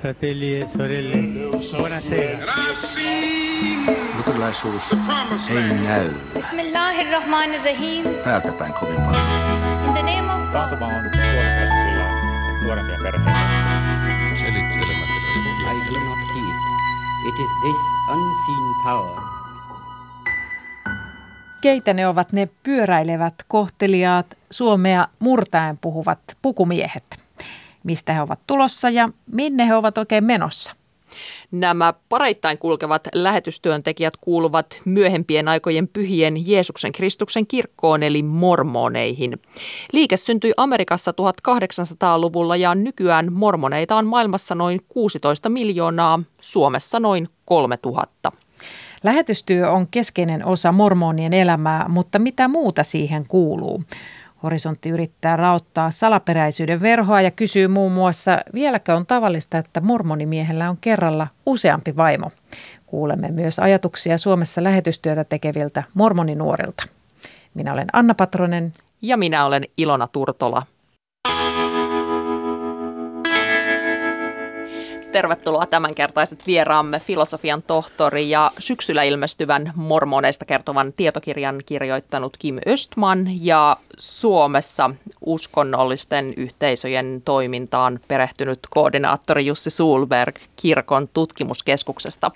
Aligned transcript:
fratelli 0.00 0.60
e 0.60 0.68
sorelle, 0.68 1.16
buonasera. 1.76 2.38
Luterilaisuus 4.16 4.96
ei 5.50 5.78
näy 5.84 6.10
Bismillahirrahmanirrahim. 6.34 8.04
täältä 8.24 8.52
päin 8.52 8.72
kovin 8.72 9.00
paljon. 9.00 9.26
In 9.84 9.92
the 9.92 10.02
name 10.02 10.32
of 10.32 10.40
God. 10.52 10.82
On 10.82 10.90
nuorempia 12.64 12.96
perheitä. 13.02 13.30
Selittelemättä 14.34 15.16
I 15.66 15.90
do 15.90 16.00
not. 16.00 16.16
It 17.26 17.34
is 17.40 17.50
this 17.62 17.76
unseen 18.08 18.74
power 18.84 19.22
Keitä 21.60 21.92
ne 21.94 22.06
ovat 22.06 22.32
ne 22.32 22.48
pyöräilevät, 22.62 23.34
kohteliaat, 23.48 24.26
suomea 24.50 25.08
murtaen 25.18 25.78
puhuvat 25.78 26.18
pukumiehet? 26.42 27.25
Mistä 27.86 28.12
he 28.12 28.22
ovat 28.22 28.40
tulossa 28.46 28.90
ja 28.90 29.08
minne 29.32 29.66
he 29.66 29.74
ovat 29.74 29.98
oikein 29.98 30.26
menossa? 30.26 30.72
Nämä 31.50 31.94
pareittain 32.08 32.58
kulkevat 32.58 33.08
lähetystyöntekijät 33.14 34.16
kuuluvat 34.20 34.66
myöhempien 34.84 35.48
aikojen 35.48 35.88
pyhien 35.88 36.48
Jeesuksen 36.48 36.92
Kristuksen 36.92 37.46
kirkkoon 37.46 38.02
eli 38.02 38.22
mormoneihin. 38.22 39.40
Liike 39.92 40.16
syntyi 40.16 40.52
Amerikassa 40.56 41.12
1800-luvulla 41.12 42.56
ja 42.56 42.74
nykyään 42.74 43.32
mormoneita 43.32 43.96
on 43.96 44.06
maailmassa 44.06 44.54
noin 44.54 44.80
16 44.88 45.48
miljoonaa, 45.48 46.22
Suomessa 46.40 47.00
noin 47.00 47.28
3000. 47.44 48.32
Lähetystyö 49.04 49.70
on 49.70 49.86
keskeinen 49.86 50.46
osa 50.46 50.72
mormonien 50.72 51.32
elämää, 51.32 51.86
mutta 51.88 52.18
mitä 52.18 52.48
muuta 52.48 52.84
siihen 52.84 53.26
kuuluu? 53.28 53.82
Horisontti 54.42 54.88
yrittää 54.88 55.36
rauttaa 55.36 55.90
salaperäisyyden 55.90 56.80
verhoa 56.80 57.20
ja 57.20 57.30
kysyy 57.30 57.68
muun 57.68 57.92
muassa, 57.92 58.38
vieläkö 58.54 58.94
on 58.94 59.06
tavallista, 59.06 59.58
että 59.58 59.80
mormonimiehellä 59.80 60.70
on 60.70 60.76
kerralla 60.80 61.28
useampi 61.46 61.96
vaimo. 61.96 62.30
Kuulemme 62.86 63.28
myös 63.28 63.58
ajatuksia 63.58 64.18
Suomessa 64.18 64.62
lähetystyötä 64.62 65.24
tekeviltä 65.24 65.82
mormoninuorilta. 65.94 66.82
Minä 67.54 67.72
olen 67.72 67.86
Anna 67.92 68.14
Patronen. 68.14 68.72
Ja 69.02 69.16
minä 69.16 69.44
olen 69.44 69.62
Ilona 69.76 70.06
Turtola. 70.06 70.62
Tervetuloa 75.12 75.66
tämänkertaiset 75.66 76.46
vieraamme 76.46 77.00
filosofian 77.00 77.62
tohtori 77.62 78.30
ja 78.30 78.50
syksyllä 78.58 79.02
ilmestyvän 79.02 79.72
mormoneista 79.76 80.44
kertovan 80.44 80.92
tietokirjan 80.92 81.62
kirjoittanut 81.66 82.36
Kim 82.36 82.58
Östman 82.68 83.44
ja 83.44 83.76
Suomessa 83.98 84.90
uskonnollisten 85.20 86.34
yhteisöjen 86.36 87.22
toimintaan 87.24 88.00
perehtynyt 88.08 88.58
koordinaattori 88.70 89.46
Jussi 89.46 89.70
Sulberg 89.70 90.36
kirkon 90.56 91.08
tutkimuskeskuksesta. 91.14 92.30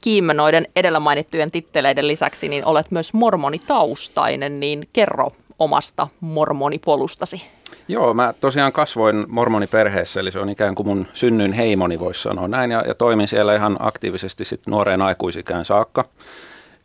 Kim, 0.00 0.24
noiden 0.34 0.66
edellä 0.76 1.00
mainittujen 1.00 1.50
titteleiden 1.50 2.08
lisäksi 2.08 2.48
niin 2.48 2.64
olet 2.64 2.90
myös 2.90 3.12
mormonitaustainen, 3.12 4.60
niin 4.60 4.88
kerro 4.92 5.32
omasta 5.58 6.08
mormonipolustasi. 6.20 7.42
Joo, 7.90 8.14
mä 8.14 8.34
tosiaan 8.40 8.72
kasvoin 8.72 9.24
mormoniperheessä, 9.28 10.20
eli 10.20 10.30
se 10.30 10.38
on 10.38 10.48
ikään 10.48 10.74
kuin 10.74 10.86
mun 10.86 11.06
synnyin 11.12 11.52
heimoni, 11.52 12.00
voisi 12.00 12.22
sanoa 12.22 12.48
näin, 12.48 12.70
ja, 12.70 12.84
ja 12.86 12.94
toimin 12.94 13.28
siellä 13.28 13.56
ihan 13.56 13.76
aktiivisesti 13.80 14.44
sit 14.44 14.60
nuoreen 14.66 15.02
aikuisikään 15.02 15.64
saakka. 15.64 16.04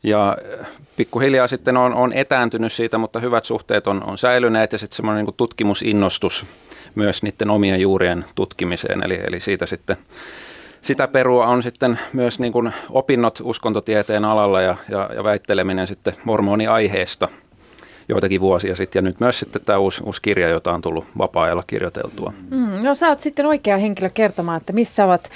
Ja 0.04 0.38
äh, 0.62 0.68
pikkuhiljaa 0.96 1.48
sitten 1.48 1.78
on, 1.78 1.94
on 1.94 2.14
etääntynyt 2.14 2.72
siitä, 2.72 2.98
mutta 2.98 3.20
hyvät 3.20 3.46
suhteet 3.46 3.88
on, 3.88 4.04
on 4.04 4.18
säilyneet 4.18 4.72
ja 4.72 4.78
sitten 4.78 4.96
semmoinen 4.96 5.26
niin 5.26 5.36
tutkimusinnostus 5.36 6.46
myös 6.96 7.24
niiden 7.24 7.50
omien 7.50 7.81
juurien 7.81 8.26
tutkimiseen, 8.36 9.04
eli, 9.04 9.20
eli 9.28 9.40
siitä 9.40 9.66
sitten 9.66 9.98
sitä 10.81 11.08
perua 11.08 11.48
on 11.48 11.64
sitten 11.64 12.00
myös 12.14 12.40
niin 12.40 12.54
kuin 12.54 12.74
opinnot 12.90 13.40
uskontotieteen 13.44 14.26
alalla 14.26 14.62
ja, 14.62 14.76
ja, 14.90 15.09
ja 15.16 15.24
väitteleminen 15.24 15.88
sitten 15.88 16.14
mormoniaiheesta– 16.26 17.30
joitakin 18.09 18.41
vuosia 18.41 18.75
sitten. 18.75 19.00
Ja 19.00 19.02
nyt 19.02 19.19
myös 19.19 19.40
sitten 19.40 19.62
tämä 19.66 19.80
uusi, 19.80 20.03
uusi 20.03 20.22
kirja, 20.22 20.50
jota 20.50 20.74
on 20.74 20.81
tullut 20.81 21.06
vapaa-ajalla 21.18 21.64
kirjoiteltua. 21.68 22.34
Mm, 22.52 22.84
no 22.84 22.96
sä 22.96 23.09
oot 23.09 23.19
sitten 23.19 23.46
oikea 23.46 23.78
henkilö 23.78 24.09
kertomaan, 24.09 24.58
että 24.58 24.74
missä 24.74 25.06
ovat 25.06 25.30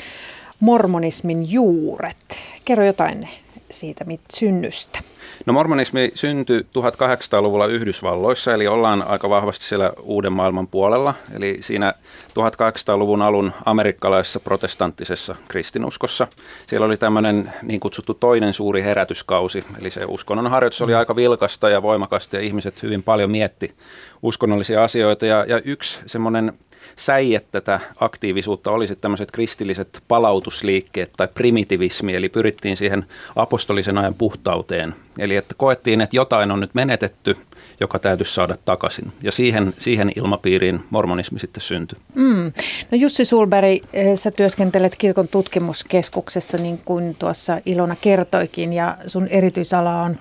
mormonismin 0.59 1.51
juuret. 1.51 2.17
Kerro 2.65 2.85
jotain 2.85 3.29
siitä 3.71 4.03
mit 4.03 4.21
synnystä. 4.33 4.99
No 5.45 5.53
mormonismi 5.53 6.11
syntyi 6.15 6.61
1800-luvulla 6.61 7.65
Yhdysvalloissa, 7.65 8.53
eli 8.53 8.67
ollaan 8.67 9.03
aika 9.03 9.29
vahvasti 9.29 9.65
siellä 9.65 9.93
uuden 10.01 10.33
maailman 10.33 10.67
puolella. 10.67 11.13
Eli 11.35 11.57
siinä 11.59 11.93
1800-luvun 12.29 13.21
alun 13.21 13.53
amerikkalaisessa 13.65 14.39
protestanttisessa 14.39 15.35
kristinuskossa. 15.47 16.27
Siellä 16.67 16.85
oli 16.85 16.97
tämmöinen 16.97 17.53
niin 17.61 17.79
kutsuttu 17.79 18.13
toinen 18.13 18.53
suuri 18.53 18.83
herätyskausi, 18.83 19.63
eli 19.79 19.91
se 19.91 20.05
uskonnon 20.07 20.51
harjoitus 20.51 20.81
oli 20.81 20.95
aika 20.95 21.15
vilkasta 21.15 21.69
ja 21.69 21.81
voimakasta 21.81 22.35
ja 22.35 22.41
ihmiset 22.41 22.83
hyvin 22.83 23.03
paljon 23.03 23.31
mietti 23.31 23.73
uskonnollisia 24.21 24.83
asioita. 24.83 25.25
Ja, 25.25 25.45
ja 25.47 25.61
yksi 25.65 25.99
semmoinen 26.05 26.53
säie 26.95 27.41
tätä 27.51 27.79
aktiivisuutta 27.99 28.71
oli 28.71 28.87
sitten 28.87 29.01
tämmöiset 29.01 29.31
kristilliset 29.31 30.03
palautusliikkeet 30.07 31.11
tai 31.17 31.27
primitivismi, 31.33 32.15
eli 32.15 32.29
pyrittiin 32.29 32.77
siihen 32.77 33.05
apostolisen 33.35 33.97
ajan 33.97 34.13
puhtauteen. 34.13 34.95
Eli 35.17 35.35
että 35.35 35.55
koettiin, 35.57 36.01
että 36.01 36.15
jotain 36.15 36.51
on 36.51 36.59
nyt 36.59 36.73
menetetty, 36.73 37.37
joka 37.79 37.99
täytyisi 37.99 38.33
saada 38.33 38.55
takaisin. 38.65 39.11
Ja 39.21 39.31
siihen, 39.31 39.73
siihen 39.77 40.11
ilmapiiriin 40.15 40.79
mormonismi 40.89 41.39
sitten 41.39 41.61
syntyi. 41.61 41.97
Mm. 42.15 42.51
No 42.91 42.97
Jussi 42.97 43.25
Sulberg, 43.25 43.83
eh, 43.93 44.17
sä 44.17 44.31
työskentelet 44.31 44.95
kirkon 44.95 45.27
tutkimuskeskuksessa, 45.27 46.57
niin 46.57 46.77
kuin 46.85 47.15
tuossa 47.15 47.61
Ilona 47.65 47.95
kertoikin, 48.01 48.73
ja 48.73 48.97
sun 49.07 49.27
erityisala 49.27 50.01
on 50.01 50.17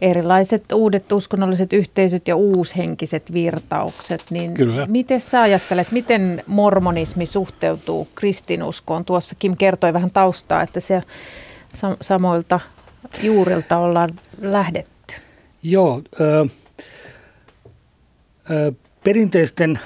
erilaiset 0.00 0.72
uudet 0.72 1.12
uskonnolliset 1.12 1.72
yhteisöt 1.72 2.28
ja 2.28 2.36
uushenkiset 2.36 3.32
virtaukset, 3.32 4.24
niin 4.30 4.54
Kyllä. 4.54 4.86
miten 4.86 5.20
sä 5.20 5.42
ajattelet, 5.42 5.92
miten 5.92 6.42
mormonismi 6.46 7.26
suhteutuu 7.26 8.08
kristinuskoon? 8.14 9.04
Tuossa 9.04 9.34
Kim 9.38 9.56
kertoi 9.56 9.92
vähän 9.92 10.10
taustaa, 10.10 10.62
että 10.62 10.80
se 10.80 11.02
samoilta 12.00 12.60
juurilta 13.22 13.78
ollaan 13.78 14.10
lähdetty. 14.40 15.14
Joo, 15.62 16.02
ö, 16.20 16.46
ö, 18.50 18.72
perinteisten 19.04 19.78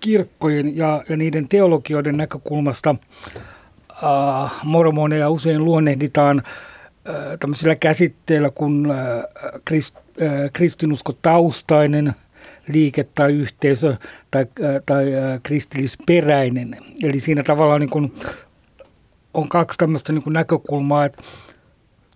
kirkkojen 0.00 0.76
ja, 0.76 1.04
ja 1.08 1.16
niiden 1.16 1.48
teologioiden 1.48 2.16
näkökulmasta 2.16 2.94
äh, 3.92 4.52
mormoneja 4.64 5.30
usein 5.30 5.64
luonnehditaan– 5.64 6.42
tämmöisillä 7.40 7.74
käsitteillä 7.76 8.50
kuin 8.50 8.86
krist, 9.64 9.98
kristinuskotaustainen 10.52 12.14
liike 12.68 13.04
tai 13.14 13.32
yhteisö 13.32 13.96
tai, 14.30 14.46
tai 14.86 15.06
kristillisperäinen. 15.42 16.76
Eli 17.02 17.20
siinä 17.20 17.42
tavallaan 17.42 17.80
niin 17.80 17.90
kuin 17.90 18.14
on 19.34 19.48
kaksi 19.48 19.78
tämmöistä 19.78 20.12
niin 20.12 20.22
kuin 20.22 20.34
näkökulmaa, 20.34 21.04
että 21.04 21.22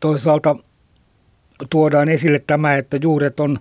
toisaalta 0.00 0.56
tuodaan 1.70 2.08
esille 2.08 2.38
tämä, 2.46 2.76
että 2.76 2.98
juuret 3.02 3.40
on 3.40 3.58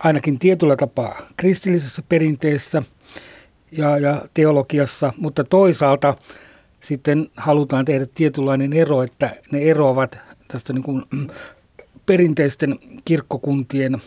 ainakin 0.00 0.38
tietyllä 0.38 0.76
tapaa 0.76 1.22
kristillisessä 1.36 2.02
perinteessä 2.08 2.82
ja, 3.72 3.98
ja 3.98 4.22
teologiassa, 4.34 5.12
mutta 5.16 5.44
toisaalta– 5.44 6.14
sitten 6.80 7.30
halutaan 7.36 7.84
tehdä 7.84 8.06
tietynlainen 8.14 8.72
ero, 8.72 9.02
että 9.02 9.36
ne 9.52 9.62
eroavat 9.62 10.18
tästä 10.48 10.72
niin 10.72 10.82
kuin 10.82 11.04
perinteisten 12.06 12.78
kirkkokuntien 13.04 13.98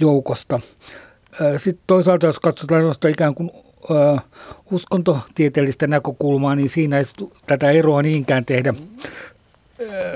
joukosta. 0.00 0.60
Sitten 1.56 1.84
toisaalta, 1.86 2.26
jos 2.26 2.38
katsotaan 2.38 2.82
noista 2.82 3.08
ikään 3.08 3.34
kuin 3.34 3.50
uskontotieteellistä 4.72 5.86
näkökulmaa, 5.86 6.54
niin 6.54 6.68
siinä 6.68 6.98
ei 6.98 7.04
tätä 7.46 7.70
eroa 7.70 8.02
niinkään 8.02 8.44
tehdä 8.44 8.74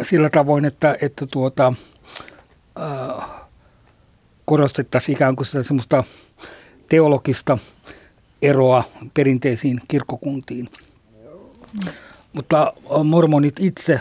sillä 0.03 0.31
tavoin, 0.31 0.65
että, 0.65 0.97
että 1.03 1.27
tuota, 1.33 1.73
korostettaisiin 4.45 5.17
ikään 5.17 5.37
kuin 5.37 5.47
sitä 5.47 5.63
semmoista 5.63 6.05
teologista 6.89 7.59
eroa 8.43 8.85
perinteisiin 9.15 9.81
kirkkokuntiin. 9.89 10.69
Mutta 12.33 12.73
mormonit 13.05 13.61
itse, 13.61 14.01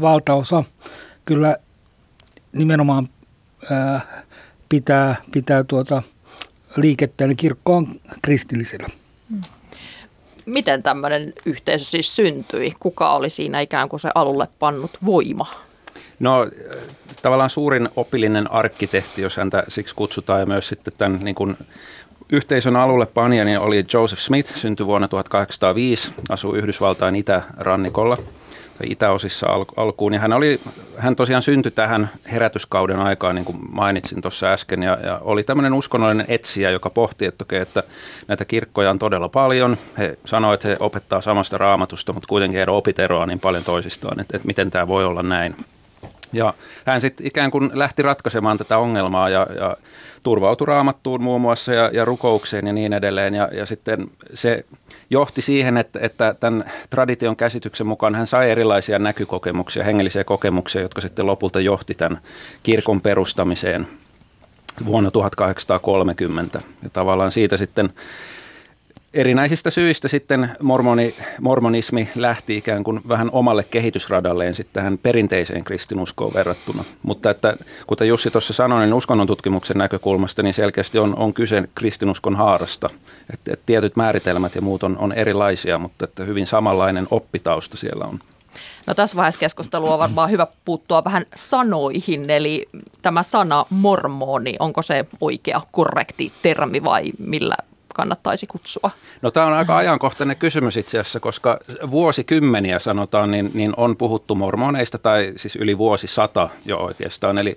valtaosa, 0.00 0.64
kyllä 1.24 1.56
nimenomaan 2.52 3.08
ää, 3.70 4.22
pitää, 4.68 5.16
pitää 5.32 5.64
tuota 5.64 6.02
liikettä, 6.76 7.24
eli 7.24 7.34
kirkko 7.34 7.76
on 7.76 7.86
kristillisellä. 8.22 8.88
Miten 10.46 10.82
tämmöinen 10.82 11.32
yhteisö 11.46 11.84
siis 11.84 12.16
syntyi? 12.16 12.72
Kuka 12.80 13.14
oli 13.14 13.30
siinä 13.30 13.60
ikään 13.60 13.88
kuin 13.88 14.00
se 14.00 14.08
alulle 14.14 14.48
pannut 14.58 14.98
voima? 15.04 15.46
No 16.20 16.46
tavallaan 17.22 17.50
suurin 17.50 17.88
opillinen 17.96 18.50
arkkitehti, 18.50 19.22
jos 19.22 19.36
häntä 19.36 19.62
siksi 19.68 19.94
kutsutaan, 19.94 20.40
ja 20.40 20.46
myös 20.46 20.68
sitten 20.68 20.94
tämän 20.98 21.20
niin 21.24 21.34
kuin 21.34 21.56
yhteisön 22.32 22.76
alulle 22.76 23.06
panija 23.06 23.44
niin 23.44 23.58
oli 23.58 23.84
Joseph 23.94 24.22
Smith, 24.22 24.56
syntyi 24.56 24.86
vuonna 24.86 25.08
1805, 25.08 26.10
asui 26.28 26.58
Yhdysvaltain 26.58 27.16
itärannikolla 27.16 28.16
tai 28.78 28.90
itäosissa 28.90 29.46
al- 29.46 29.64
alkuun. 29.76 30.14
Ja 30.14 30.20
hän, 30.20 30.32
oli, 30.32 30.60
hän 30.98 31.16
tosiaan 31.16 31.42
syntyi 31.42 31.70
tähän 31.70 32.10
herätyskauden 32.32 32.98
aikaan, 32.98 33.34
niin 33.34 33.44
kuin 33.44 33.58
mainitsin 33.70 34.20
tuossa 34.20 34.46
äsken, 34.46 34.82
ja, 34.82 34.98
ja 35.04 35.18
oli 35.22 35.42
tämmöinen 35.44 35.72
uskonnollinen 35.74 36.26
etsijä, 36.28 36.70
joka 36.70 36.90
pohti, 36.90 37.26
että, 37.26 37.44
okay, 37.44 37.58
että 37.58 37.82
näitä 38.28 38.44
kirkkoja 38.44 38.90
on 38.90 38.98
todella 38.98 39.28
paljon. 39.28 39.76
He 39.98 40.18
sanoivat, 40.24 40.54
että 40.54 40.68
he 40.68 40.76
opettaa 40.80 41.20
samasta 41.20 41.58
raamatusta, 41.58 42.12
mutta 42.12 42.28
kuitenkin 42.28 42.56
heidän 42.56 42.74
opit 42.74 42.98
eroaa 42.98 43.26
niin 43.26 43.40
paljon 43.40 43.64
toisistaan, 43.64 44.20
että, 44.20 44.36
että 44.36 44.46
miten 44.46 44.70
tämä 44.70 44.88
voi 44.88 45.04
olla 45.04 45.22
näin. 45.22 45.56
Ja 46.32 46.54
hän 46.86 47.00
sitten 47.00 47.26
ikään 47.26 47.50
kuin 47.50 47.70
lähti 47.74 48.02
ratkaisemaan 48.02 48.58
tätä 48.58 48.78
ongelmaa 48.78 49.28
ja, 49.28 49.46
ja 49.56 49.76
turvautui 50.22 50.66
raamattuun 50.66 51.22
muun 51.22 51.40
muassa 51.40 51.74
ja, 51.74 51.90
ja 51.92 52.04
rukoukseen 52.04 52.66
ja 52.66 52.72
niin 52.72 52.92
edelleen. 52.92 53.34
Ja, 53.34 53.48
ja 53.52 53.66
sitten 53.66 54.10
se 54.34 54.64
johti 55.10 55.42
siihen, 55.42 55.76
että, 55.76 55.98
että 56.02 56.34
tämän 56.40 56.64
tradition 56.90 57.36
käsityksen 57.36 57.86
mukaan 57.86 58.14
hän 58.14 58.26
sai 58.26 58.50
erilaisia 58.50 58.98
näkykokemuksia, 58.98 59.84
hengellisiä 59.84 60.24
kokemuksia, 60.24 60.82
jotka 60.82 61.00
sitten 61.00 61.26
lopulta 61.26 61.60
johti 61.60 61.94
tämän 61.94 62.20
kirkon 62.62 63.00
perustamiseen 63.00 63.88
vuonna 64.86 65.10
1830. 65.10 66.60
Ja 66.82 66.90
tavallaan 66.90 67.32
siitä 67.32 67.56
sitten 67.56 67.92
erinäisistä 69.14 69.70
syistä 69.70 70.08
sitten 70.08 70.50
mormoni, 70.62 71.14
mormonismi 71.40 72.08
lähti 72.14 72.56
ikään 72.56 72.84
kuin 72.84 73.00
vähän 73.08 73.30
omalle 73.32 73.64
kehitysradalleen 73.70 74.54
sitten 74.54 74.72
tähän 74.74 74.98
perinteiseen 74.98 75.64
kristinuskoon 75.64 76.34
verrattuna. 76.34 76.84
Mutta 77.02 77.30
että, 77.30 77.56
kuten 77.86 78.08
Jussi 78.08 78.30
tuossa 78.30 78.52
sanoi, 78.52 78.80
niin 78.80 78.94
uskonnon 78.94 79.26
tutkimuksen 79.26 79.78
näkökulmasta 79.78 80.42
niin 80.42 80.54
selkeästi 80.54 80.98
on, 80.98 81.16
on 81.16 81.34
kyse 81.34 81.62
kristinuskon 81.74 82.36
haarasta. 82.36 82.90
Että, 83.32 83.52
että 83.52 83.66
tietyt 83.66 83.96
määritelmät 83.96 84.54
ja 84.54 84.62
muut 84.62 84.82
on, 84.82 84.98
on 84.98 85.12
erilaisia, 85.12 85.78
mutta 85.78 86.04
että 86.04 86.24
hyvin 86.24 86.46
samanlainen 86.46 87.08
oppitausta 87.10 87.76
siellä 87.76 88.04
on. 88.04 88.18
No 88.86 88.94
tässä 88.94 89.16
vaiheessa 89.16 89.40
keskustelua 89.40 89.92
on 89.92 89.98
varmaan 89.98 90.30
hyvä 90.30 90.46
puuttua 90.64 91.04
vähän 91.04 91.26
sanoihin, 91.34 92.30
eli 92.30 92.68
tämä 93.02 93.22
sana 93.22 93.64
mormoni, 93.70 94.56
onko 94.58 94.82
se 94.82 95.04
oikea, 95.20 95.60
korrekti 95.72 96.32
termi 96.42 96.84
vai 96.84 97.12
millä 97.18 97.56
kannattaisi 97.94 98.46
kutsua? 98.46 98.90
No 99.22 99.30
tämä 99.30 99.46
on 99.46 99.52
aika 99.52 99.76
ajankohtainen 99.76 100.36
kysymys 100.36 100.76
itse 100.76 100.98
asiassa, 100.98 101.20
koska 101.20 101.58
vuosikymmeniä 101.90 102.78
sanotaan, 102.78 103.30
niin, 103.30 103.50
niin 103.54 103.72
on 103.76 103.96
puhuttu 103.96 104.34
mormoneista 104.34 104.98
tai 104.98 105.32
siis 105.36 105.56
yli 105.56 105.78
vuosisata 105.78 106.48
jo 106.66 106.78
oikeastaan. 106.78 107.38
Eli 107.38 107.56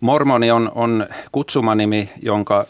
mormoni 0.00 0.50
on, 0.50 0.72
on 0.74 1.06
kutsumanimi, 1.32 2.10
jonka 2.22 2.66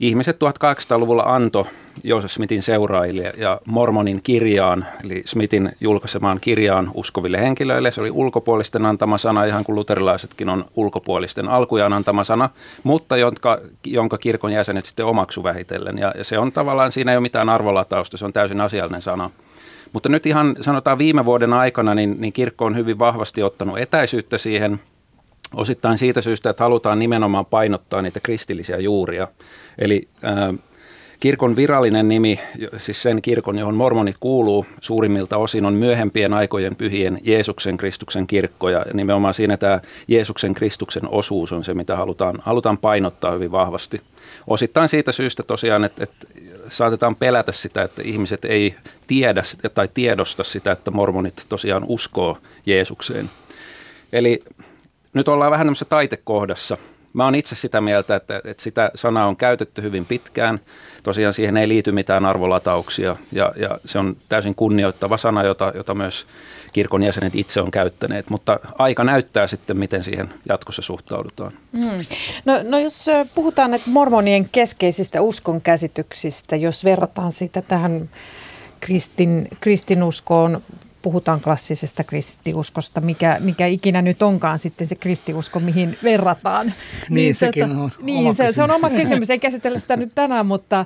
ihmiset 0.00 0.36
1800-luvulla 0.36 1.22
antoi 1.22 1.64
Joseph 2.04 2.32
Smithin 2.32 2.62
seuraajille 2.62 3.32
ja 3.36 3.60
Mormonin 3.66 4.22
kirjaan, 4.22 4.86
eli 5.04 5.22
Smithin 5.24 5.72
julkaisemaan 5.80 6.40
kirjaan 6.40 6.90
uskoville 6.94 7.40
henkilöille. 7.40 7.90
Se 7.90 8.00
oli 8.00 8.10
ulkopuolisten 8.10 8.86
antama 8.86 9.18
sana, 9.18 9.44
ihan 9.44 9.64
kuin 9.64 9.76
luterilaisetkin 9.76 10.48
on 10.48 10.64
ulkopuolisten 10.76 11.48
alkujaan 11.48 11.92
antama 11.92 12.24
sana, 12.24 12.50
mutta 12.82 13.16
jonka, 13.16 13.58
jonka 13.86 14.18
kirkon 14.18 14.52
jäsenet 14.52 14.84
sitten 14.84 15.06
omaksu 15.06 15.42
vähitellen. 15.42 15.98
Ja, 15.98 16.12
ja 16.18 16.24
se 16.24 16.38
on 16.38 16.52
tavallaan, 16.52 16.92
siinä 16.92 17.12
ei 17.12 17.16
ole 17.16 17.22
mitään 17.22 17.48
arvolatausta, 17.48 18.16
se 18.16 18.24
on 18.24 18.32
täysin 18.32 18.60
asiallinen 18.60 19.02
sana. 19.02 19.30
Mutta 19.92 20.08
nyt 20.08 20.26
ihan 20.26 20.56
sanotaan 20.60 20.98
viime 20.98 21.24
vuoden 21.24 21.52
aikana, 21.52 21.94
niin, 21.94 22.16
niin 22.18 22.32
kirkko 22.32 22.64
on 22.64 22.76
hyvin 22.76 22.98
vahvasti 22.98 23.42
ottanut 23.42 23.78
etäisyyttä 23.78 24.38
siihen– 24.38 24.80
osittain 25.54 25.98
siitä 25.98 26.20
syystä, 26.20 26.50
että 26.50 26.64
halutaan 26.64 26.98
nimenomaan 26.98 27.46
painottaa 27.46 28.02
niitä 28.02 28.20
kristillisiä 28.20 28.78
juuria. 28.78 29.28
Eli 29.80 30.08
kirkon 31.20 31.56
virallinen 31.56 32.08
nimi, 32.08 32.40
siis 32.78 33.02
sen 33.02 33.22
kirkon, 33.22 33.58
johon 33.58 33.74
mormonit 33.74 34.16
kuuluu 34.20 34.66
suurimmilta 34.80 35.36
osin, 35.36 35.64
on 35.64 35.74
myöhempien 35.74 36.32
aikojen 36.34 36.76
pyhien 36.76 37.18
Jeesuksen 37.22 37.76
Kristuksen 37.76 38.26
kirkko. 38.26 38.68
Ja 38.68 38.84
nimenomaan 38.94 39.34
siinä 39.34 39.56
tämä 39.56 39.80
Jeesuksen 40.08 40.54
Kristuksen 40.54 41.08
osuus 41.08 41.52
on 41.52 41.64
se, 41.64 41.74
mitä 41.74 41.96
halutaan, 41.96 42.38
halutaan 42.42 42.78
painottaa 42.78 43.32
hyvin 43.32 43.52
vahvasti. 43.52 44.00
Osittain 44.46 44.88
siitä 44.88 45.12
syystä 45.12 45.42
tosiaan, 45.42 45.84
että, 45.84 46.04
että 46.04 46.26
saatetaan 46.68 47.16
pelätä 47.16 47.52
sitä, 47.52 47.82
että 47.82 48.02
ihmiset 48.02 48.44
ei 48.44 48.74
tiedä 49.06 49.42
tai 49.74 49.88
tiedosta 49.94 50.44
sitä, 50.44 50.72
että 50.72 50.90
mormonit 50.90 51.46
tosiaan 51.48 51.84
uskoo 51.86 52.38
Jeesukseen. 52.66 53.30
Eli 54.12 54.40
nyt 55.14 55.28
ollaan 55.28 55.50
vähän 55.50 55.66
tämmöisessä 55.66 55.84
taitekohdassa. 55.84 56.76
Mä 57.12 57.24
oon 57.24 57.34
itse 57.34 57.54
sitä 57.54 57.80
mieltä, 57.80 58.16
että, 58.16 58.40
että 58.44 58.62
sitä 58.62 58.90
sanaa 58.94 59.26
on 59.26 59.36
käytetty 59.36 59.82
hyvin 59.82 60.06
pitkään. 60.06 60.60
Tosiaan 61.02 61.32
siihen 61.32 61.56
ei 61.56 61.68
liity 61.68 61.92
mitään 61.92 62.26
arvolatauksia 62.26 63.16
ja, 63.32 63.52
ja 63.56 63.78
se 63.84 63.98
on 63.98 64.16
täysin 64.28 64.54
kunnioittava 64.54 65.16
sana, 65.16 65.42
jota, 65.42 65.72
jota 65.74 65.94
myös 65.94 66.26
kirkon 66.72 67.02
jäsenet 67.02 67.34
itse 67.34 67.60
on 67.60 67.70
käyttäneet. 67.70 68.30
Mutta 68.30 68.60
aika 68.78 69.04
näyttää 69.04 69.46
sitten, 69.46 69.78
miten 69.78 70.04
siihen 70.04 70.34
jatkossa 70.48 70.82
suhtaudutaan. 70.82 71.52
Mm. 71.72 72.04
No, 72.44 72.60
no 72.62 72.78
jos 72.78 73.06
puhutaan 73.34 73.74
että 73.74 73.90
mormonien 73.90 74.48
keskeisistä 74.48 75.20
uskonkäsityksistä, 75.20 76.56
jos 76.56 76.84
verrataan 76.84 77.32
sitä 77.32 77.62
tähän 77.62 78.10
kristin, 78.80 79.48
kristinuskoon, 79.60 80.62
puhutaan 81.02 81.40
klassisesta 81.40 82.04
kristiuskosta, 82.04 83.00
mikä, 83.00 83.36
mikä 83.40 83.66
ikinä 83.66 84.02
nyt 84.02 84.22
onkaan 84.22 84.58
sitten 84.58 84.86
se 84.86 84.94
kristiusko, 84.94 85.60
mihin 85.60 85.98
verrataan. 86.02 86.66
Niin, 86.66 86.74
niin 87.14 87.34
sekin 87.34 87.68
tota, 87.68 87.80
on 87.82 87.90
Niin, 88.02 88.18
oma 88.18 88.32
se, 88.32 88.36
kysymys. 88.42 88.56
se 88.56 88.62
on 88.62 88.70
oma 88.70 88.90
kysymys, 88.90 89.30
ei 89.30 89.38
käsitellä 89.38 89.78
sitä 89.78 89.96
nyt 89.96 90.12
tänään, 90.14 90.46
mutta 90.46 90.84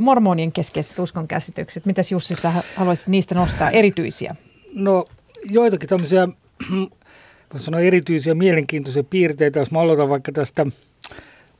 mormonien 0.00 0.52
keskeiset 0.52 0.98
uskon 0.98 1.28
käsitykset, 1.28 1.86
mitäs 1.86 2.12
Jussi 2.12 2.34
sä 2.34 2.52
haluaisit 2.76 3.08
niistä 3.08 3.34
nostaa 3.34 3.70
erityisiä? 3.70 4.36
No 4.74 5.04
joitakin 5.50 5.88
tämmöisiä, 5.88 6.28
voisi 7.52 7.64
sanoa 7.64 7.80
erityisiä 7.80 8.34
mielenkiintoisia 8.34 9.04
piirteitä, 9.04 9.58
jos 9.58 9.70
mä 9.70 9.80
aloitan 9.80 10.08
vaikka 10.08 10.32
tästä 10.32 10.66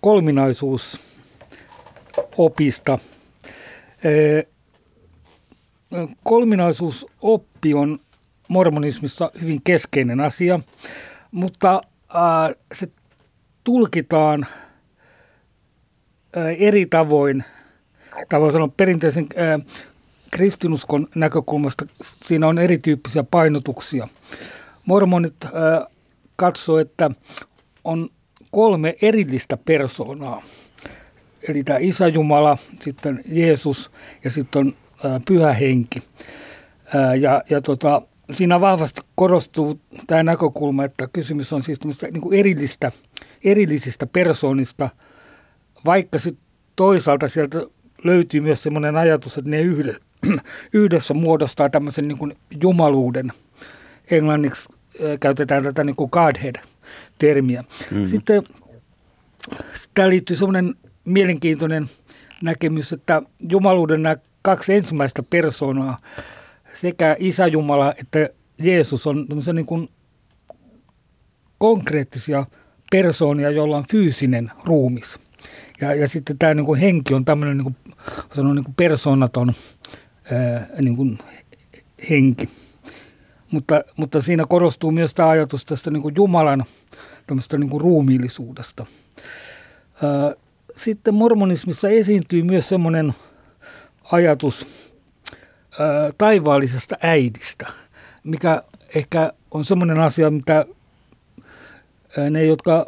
kolminaisuusopista. 0.01 2.99
Kolminaisuusoppi 6.25 7.75
on 7.75 8.01
mormonismissa 8.49 9.31
hyvin 9.41 9.61
keskeinen 9.65 10.21
asia, 10.21 10.61
mutta 11.31 11.81
äh, 12.17 12.57
se 12.73 12.89
tulkitaan 13.65 14.47
äh, 16.37 16.47
eri 16.59 16.87
tavoin, 16.87 17.45
tai 18.29 18.41
voi 18.41 18.53
sanoa 18.53 18.69
perinteisen 18.77 19.27
äh, 19.39 19.67
kristinuskon 20.31 21.07
näkökulmasta 21.15 21.87
siinä 22.03 22.47
on 22.47 22.59
erityyppisiä 22.59 23.23
painotuksia. 23.23 24.09
Mormonit 24.87 25.45
äh, 25.45 25.51
katsoo, 26.37 26.79
että 26.79 27.11
on 27.85 28.09
kolme 28.51 28.97
erillistä 29.03 29.57
persoonaa. 29.57 30.43
Eli 31.49 31.65
tämä 31.65 31.79
Isä 31.79 32.09
Jumala, 32.09 32.59
sitten 32.81 33.25
Jeesus 33.29 33.91
ja 34.25 34.31
sitten 34.31 34.67
on 34.67 34.75
pyhä 35.27 35.53
henki. 35.53 36.03
Ja, 37.21 37.43
ja 37.51 37.61
tota, 37.61 38.03
siinä 38.31 38.61
vahvasti 38.61 39.01
korostuu 39.15 39.81
tämä 40.07 40.23
näkökulma, 40.23 40.85
että 40.85 41.09
kysymys 41.13 41.53
on 41.53 41.63
siis 41.63 41.79
niin 41.85 42.21
kuin 42.21 42.39
erillistä, 42.39 42.93
erillisistä 43.45 44.07
persoonista, 44.07 44.89
vaikka 45.85 46.19
sitten 46.19 46.45
toisaalta 46.77 47.29
sieltä 47.29 47.59
löytyy 48.05 48.41
myös 48.41 48.63
sellainen 48.63 48.97
ajatus, 48.97 49.39
että 49.39 49.51
ne 49.51 49.61
yhdessä, 49.61 50.01
yhdessä 50.73 51.15
muodostaa 51.15 51.71
tämmöisen 51.71 52.09
niin 52.09 52.19
kuin 52.19 52.37
jumaluuden. 52.63 53.33
Englanniksi 54.11 54.69
käytetään 55.21 55.63
tätä 55.63 55.85
niin 55.85 55.97
kuin 55.97 56.11
Godhead-termiä. 56.13 57.65
Mm. 57.91 58.07
Sitten 58.07 58.43
tämä 59.95 60.09
liittyy 60.09 60.37
semmoinen 60.37 60.75
mielenkiintoinen 61.05 61.91
näkemys, 62.43 62.93
että 62.93 63.23
jumaluuden 63.49 64.03
nämä 64.03 64.17
kaksi 64.45 64.75
ensimmäistä 64.75 65.23
persoonaa, 65.23 65.99
sekä 66.73 67.17
Isä 67.19 67.47
Jumala 67.47 67.95
että 67.97 68.29
Jeesus 68.59 69.07
on 69.07 69.27
niin 69.53 69.67
kuin 69.67 69.89
konkreettisia 71.59 72.47
persoonia, 72.91 73.51
joilla 73.51 73.77
on 73.77 73.85
fyysinen 73.91 74.51
ruumis. 74.65 75.19
Ja, 75.81 75.95
ja 75.95 76.09
sitten 76.09 76.39
tämä 76.39 76.55
niin 76.55 76.67
kuin 76.67 76.81
henki 76.81 77.15
on 77.15 77.25
tämmöinen 77.25 77.59
niin 77.59 77.65
kuin, 77.65 77.95
sanon, 78.33 78.57
niin 78.57 78.65
kuin 78.65 78.75
persoonaton 78.75 79.53
ää, 80.33 80.67
niin 80.81 80.97
kuin 80.97 81.19
henki. 82.11 82.49
Mutta, 83.51 83.85
mutta 83.97 84.21
siinä 84.21 84.45
korostuu 84.49 84.91
myös 84.91 85.15
tämä 85.15 85.29
ajatus 85.29 85.65
tästä 85.65 85.91
niin 85.91 86.03
kuin 86.03 86.15
Jumalan 86.17 86.65
niin 87.59 87.71
kuin 87.71 87.81
ruumiillisuudesta. 87.81 88.87
Ää, 90.03 90.35
sitten 90.77 91.15
mormonismissa 91.15 91.89
esiintyy 91.89 92.43
myös 92.43 92.69
semmoinen 92.69 93.15
ajatus 94.15 94.67
taivaallisesta 96.19 96.97
äidistä, 97.01 97.67
mikä 98.25 98.63
ehkä 98.95 99.33
on 99.51 99.65
semmoinen 99.65 100.01
asia, 100.01 100.31
mitä 100.31 100.67
ne, 102.31 102.45
jotka 102.45 102.87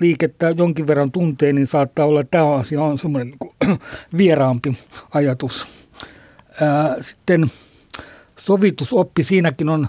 liikettä 0.00 0.50
jonkin 0.50 0.86
verran 0.86 1.12
tuntee, 1.12 1.52
niin 1.52 1.66
saattaa 1.66 2.06
olla, 2.06 2.20
että 2.20 2.38
tämä 2.38 2.54
asia 2.54 2.82
on 2.82 2.98
semmoinen 2.98 3.34
niin 3.64 3.78
vieraampi 4.16 4.76
ajatus. 5.10 5.66
Sitten 7.00 7.46
sovitusoppi, 8.36 9.22
siinäkin 9.22 9.68
on 9.68 9.88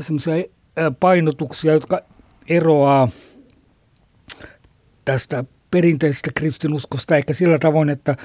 semmoisia 0.00 0.34
painotuksia, 1.00 1.72
jotka 1.72 2.00
eroaa 2.48 3.08
tästä 5.04 5.44
perinteisestä 5.70 6.30
kristinuskosta 6.34 7.16
ehkä 7.16 7.32
sillä 7.32 7.58
tavoin, 7.58 7.88
että 7.88 8.16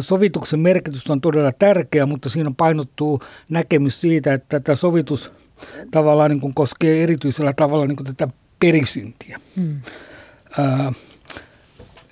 sovituksen 0.00 0.60
merkitys 0.60 1.10
on 1.10 1.20
todella 1.20 1.52
tärkeä, 1.52 2.06
mutta 2.06 2.28
siinä 2.28 2.52
painottuu 2.56 3.20
näkemys 3.48 4.00
siitä, 4.00 4.34
että 4.34 4.60
tämä 4.60 4.76
sovitus 4.76 5.30
tavallaan 5.90 6.30
niin 6.30 6.40
kuin 6.40 6.54
koskee 6.54 7.02
erityisellä 7.02 7.52
tavalla 7.52 7.86
niin 7.86 7.96
kuin 7.96 8.06
tätä 8.06 8.28
perisyntiä. 8.60 9.40
Mm. 9.56 9.80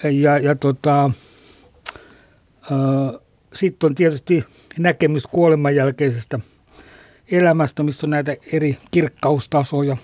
ja 0.02 0.38
ja 0.38 0.54
tota, 0.56 1.10
sitten 3.54 3.86
on 3.86 3.94
tietysti 3.94 4.44
näkemys 4.78 5.26
kuoleman 5.26 5.74
jälkeisestä 5.74 6.40
elämästä, 7.30 7.82
missä 7.82 8.06
on 8.06 8.10
näitä 8.10 8.36
eri 8.52 8.78
kirkkaustasoja, 8.90 9.96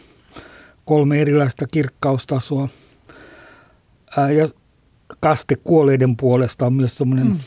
kolme 0.84 1.20
erilaista 1.20 1.66
kirkkaustasoa. 1.66 2.68
ja 4.36 4.48
kaste 5.20 5.56
kuolleiden 5.56 6.16
puolesta 6.16 6.66
on 6.66 6.74
myös 6.74 6.96
semmoinen 6.96 7.26
mm. 7.26 7.38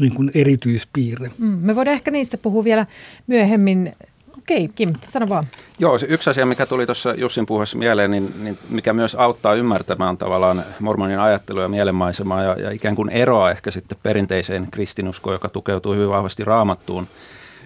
niin 0.00 0.14
kuin 0.14 0.30
erityispiirre. 0.34 1.30
Mm. 1.38 1.58
Me 1.60 1.74
voidaan 1.74 1.94
ehkä 1.94 2.10
niistä 2.10 2.38
puhua 2.38 2.64
vielä 2.64 2.86
myöhemmin. 3.26 3.92
Okei, 4.38 4.68
Kim, 4.74 4.92
sano 5.06 5.28
vaan. 5.28 5.46
Joo, 5.78 5.98
se 5.98 6.06
yksi 6.10 6.30
asia, 6.30 6.46
mikä 6.46 6.66
tuli 6.66 6.86
tuossa 6.86 7.14
Jussin 7.14 7.46
puheessa 7.46 7.78
mieleen, 7.78 8.10
niin, 8.10 8.34
niin 8.42 8.58
mikä 8.68 8.92
myös 8.92 9.14
auttaa 9.14 9.54
ymmärtämään 9.54 10.16
tavallaan 10.16 10.64
mormonin 10.80 11.18
ajattelua 11.18 11.62
ja 11.62 11.68
mielenmaisemaa 11.68 12.42
ja, 12.42 12.60
ja 12.60 12.70
ikään 12.70 12.96
kuin 12.96 13.08
eroa 13.08 13.50
ehkä 13.50 13.70
sitten 13.70 13.98
perinteiseen 14.02 14.68
kristinuskoon, 14.70 15.34
joka 15.34 15.48
tukeutuu 15.48 15.94
hyvin 15.94 16.08
vahvasti 16.08 16.44
raamattuun, 16.44 17.08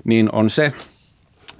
niin 0.05 0.29
on 0.33 0.51
se, 0.51 0.73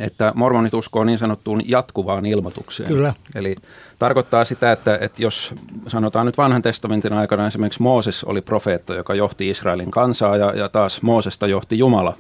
että 0.01 0.33
mormonit 0.35 0.75
uskoo 0.75 1.05
niin 1.05 1.19
sanottuun 1.19 1.63
jatkuvaan 1.65 2.27
ilmoitukseen. 2.27 2.89
Kyllä. 2.89 3.15
Eli 3.35 3.57
tarkoittaa 3.99 4.45
sitä, 4.45 4.73
että, 4.73 4.99
että 5.01 5.23
jos 5.23 5.55
sanotaan 5.87 6.27
nyt 6.27 6.39
vanhan 6.39 6.63
testamentin 6.63 7.13
aikana 7.13 7.47
esimerkiksi 7.47 7.83
Mooses 7.83 8.25
oli 8.25 8.41
profeetta, 8.41 8.95
joka 8.95 9.15
johti 9.15 9.51
Israelin 9.51 9.91
kansaa 9.91 10.37
ja, 10.37 10.53
ja 10.57 10.69
taas 10.69 11.03
Moosesta 11.03 11.47
johti 11.47 11.79
Jumala, 11.79 12.17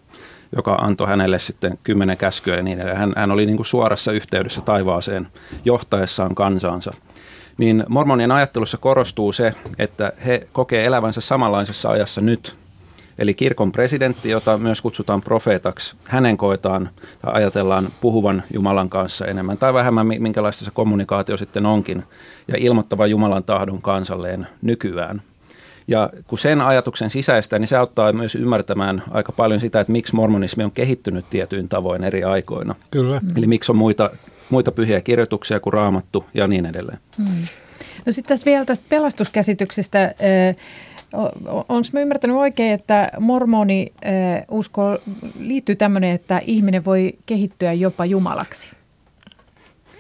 joka 0.56 0.74
antoi 0.74 1.06
hänelle 1.08 1.38
sitten 1.38 1.78
kymmenen 1.82 2.18
käskyä 2.18 2.56
ja 2.56 2.62
niin 2.62 2.78
edelleen. 2.78 2.98
Hän, 2.98 3.12
hän 3.16 3.30
oli 3.30 3.46
niin 3.46 3.56
kuin 3.56 3.66
suorassa 3.66 4.12
yhteydessä 4.12 4.60
taivaaseen 4.60 5.28
johtaessaan 5.64 6.34
kansaansa. 6.34 6.90
Niin 7.58 7.84
mormonien 7.88 8.32
ajattelussa 8.32 8.78
korostuu 8.78 9.32
se, 9.32 9.54
että 9.78 10.12
he 10.26 10.48
kokee 10.52 10.84
elävänsä 10.84 11.20
samanlaisessa 11.20 11.90
ajassa 11.90 12.20
nyt 12.20 12.56
Eli 13.20 13.34
kirkon 13.34 13.72
presidentti, 13.72 14.30
jota 14.30 14.58
myös 14.58 14.82
kutsutaan 14.82 15.20
profeetaksi, 15.20 15.94
hänen 16.08 16.36
koetaan 16.36 16.90
tai 17.22 17.32
ajatellaan 17.34 17.88
puhuvan 18.00 18.42
Jumalan 18.54 18.90
kanssa 18.90 19.26
enemmän 19.26 19.58
tai 19.58 19.74
vähemmän, 19.74 20.06
minkälaista 20.06 20.64
se 20.64 20.70
kommunikaatio 20.70 21.36
sitten 21.36 21.66
onkin, 21.66 22.02
ja 22.48 22.54
ilmoittava 22.58 23.06
Jumalan 23.06 23.44
tahdon 23.44 23.82
kansalleen 23.82 24.46
nykyään. 24.62 25.22
Ja 25.88 26.10
kun 26.26 26.38
sen 26.38 26.60
ajatuksen 26.60 27.10
sisäistä, 27.10 27.58
niin 27.58 27.68
se 27.68 27.76
auttaa 27.76 28.12
myös 28.12 28.34
ymmärtämään 28.34 29.02
aika 29.10 29.32
paljon 29.32 29.60
sitä, 29.60 29.80
että 29.80 29.92
miksi 29.92 30.14
mormonismi 30.14 30.64
on 30.64 30.72
kehittynyt 30.72 31.30
tietyin 31.30 31.68
tavoin 31.68 32.04
eri 32.04 32.24
aikoina. 32.24 32.74
Kyllä. 32.90 33.20
Eli 33.36 33.46
miksi 33.46 33.72
on 33.72 33.76
muita, 33.76 34.10
muita 34.50 34.72
pyhiä 34.72 35.00
kirjoituksia 35.00 35.60
kuin 35.60 35.72
raamattu 35.72 36.24
ja 36.34 36.46
niin 36.46 36.66
edelleen. 36.66 36.98
Hmm. 37.16 37.46
No 38.06 38.12
sitten 38.12 38.28
tässä 38.28 38.44
vielä 38.44 38.64
tästä 38.64 38.86
pelastuskäsityksestä. 38.88 40.14
Onko 41.68 41.88
mä 41.92 42.00
ymmärtänyt 42.00 42.36
oikein, 42.36 42.72
että 42.72 43.10
mormoni 43.20 43.92
äh, 44.06 44.44
usko 44.50 44.98
liittyy 45.38 45.76
tämmöinen, 45.76 46.10
että 46.10 46.40
ihminen 46.46 46.84
voi 46.84 47.12
kehittyä 47.26 47.72
jopa 47.72 48.04
jumalaksi? 48.04 48.70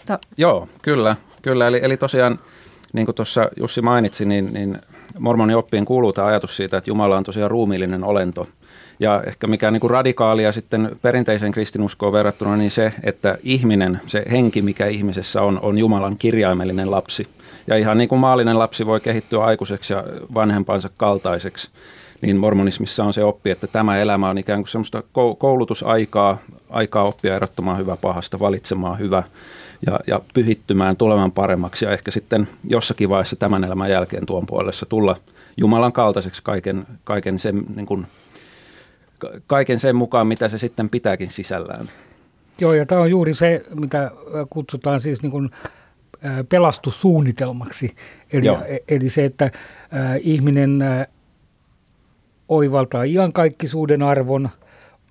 Ta- 0.06 0.18
Joo, 0.36 0.68
kyllä. 0.82 1.16
kyllä. 1.42 1.66
Eli, 1.66 1.80
eli 1.82 1.96
tosiaan, 1.96 2.38
niin 2.92 3.06
kuin 3.06 3.14
tuossa 3.14 3.48
Jussi 3.56 3.82
mainitsi, 3.82 4.24
niin, 4.24 4.52
niin 4.52 4.78
mormonin 5.18 5.56
oppiin 5.56 5.84
kuuluu 5.84 6.12
tämä 6.12 6.26
ajatus 6.26 6.56
siitä, 6.56 6.76
että 6.76 6.90
Jumala 6.90 7.16
on 7.16 7.24
tosiaan 7.24 7.50
ruumiillinen 7.50 8.04
olento. 8.04 8.48
Ja 9.00 9.22
ehkä 9.26 9.46
mikä 9.46 9.70
niin 9.70 9.80
kuin 9.80 9.90
radikaalia 9.90 10.52
sitten 10.52 10.96
perinteiseen 11.02 11.52
kristinuskoon 11.52 12.12
verrattuna, 12.12 12.56
niin 12.56 12.70
se, 12.70 12.92
että 13.02 13.38
ihminen, 13.42 14.00
se 14.06 14.24
henki, 14.30 14.62
mikä 14.62 14.86
ihmisessä 14.86 15.42
on, 15.42 15.60
on 15.62 15.78
Jumalan 15.78 16.16
kirjaimellinen 16.16 16.90
lapsi– 16.90 17.26
ja 17.70 17.76
ihan 17.76 17.98
niin 17.98 18.08
kuin 18.08 18.18
maallinen 18.18 18.58
lapsi 18.58 18.86
voi 18.86 19.00
kehittyä 19.00 19.44
aikuiseksi 19.44 19.92
ja 19.92 20.04
vanhempansa 20.34 20.90
kaltaiseksi, 20.96 21.70
niin 22.20 22.36
mormonismissa 22.36 23.04
on 23.04 23.12
se 23.12 23.24
oppi, 23.24 23.50
että 23.50 23.66
tämä 23.66 23.98
elämä 23.98 24.30
on 24.30 24.38
ikään 24.38 24.60
kuin 24.60 24.68
semmoista 24.68 25.02
koulutusaikaa, 25.38 26.38
aikaa 26.70 27.04
oppia 27.04 27.36
erottamaan 27.36 27.78
hyvä 27.78 27.96
pahasta, 27.96 28.38
valitsemaan 28.38 28.98
hyvä 28.98 29.22
ja, 29.86 30.00
ja 30.06 30.20
pyhittymään 30.34 30.96
tulemaan 30.96 31.32
paremmaksi 31.32 31.84
ja 31.84 31.92
ehkä 31.92 32.10
sitten 32.10 32.48
jossakin 32.68 33.08
vaiheessa 33.08 33.36
tämän 33.36 33.64
elämän 33.64 33.90
jälkeen 33.90 34.26
tuon 34.26 34.46
puolessa 34.46 34.86
tulla 34.86 35.16
Jumalan 35.56 35.92
kaltaiseksi 35.92 36.42
kaiken, 36.42 36.86
kaiken, 37.04 37.38
sen, 37.38 37.64
niin 37.76 37.86
kuin, 37.86 38.06
kaiken 39.46 39.80
sen 39.80 39.96
mukaan, 39.96 40.26
mitä 40.26 40.48
se 40.48 40.58
sitten 40.58 40.90
pitääkin 40.90 41.30
sisällään. 41.30 41.90
Joo, 42.60 42.72
ja 42.72 42.86
tämä 42.86 43.00
on 43.00 43.10
juuri 43.10 43.34
se, 43.34 43.64
mitä 43.74 44.10
kutsutaan 44.50 45.00
siis 45.00 45.22
niin 45.22 45.30
kuin 45.30 45.50
pelastussuunnitelmaksi. 46.48 47.94
Eli, 48.32 48.46
eli 48.88 49.08
se, 49.08 49.24
että 49.24 49.50
ihminen 50.20 50.84
oivaltaa 52.48 53.04
iankaikkisuuden 53.04 54.02
arvon, 54.02 54.48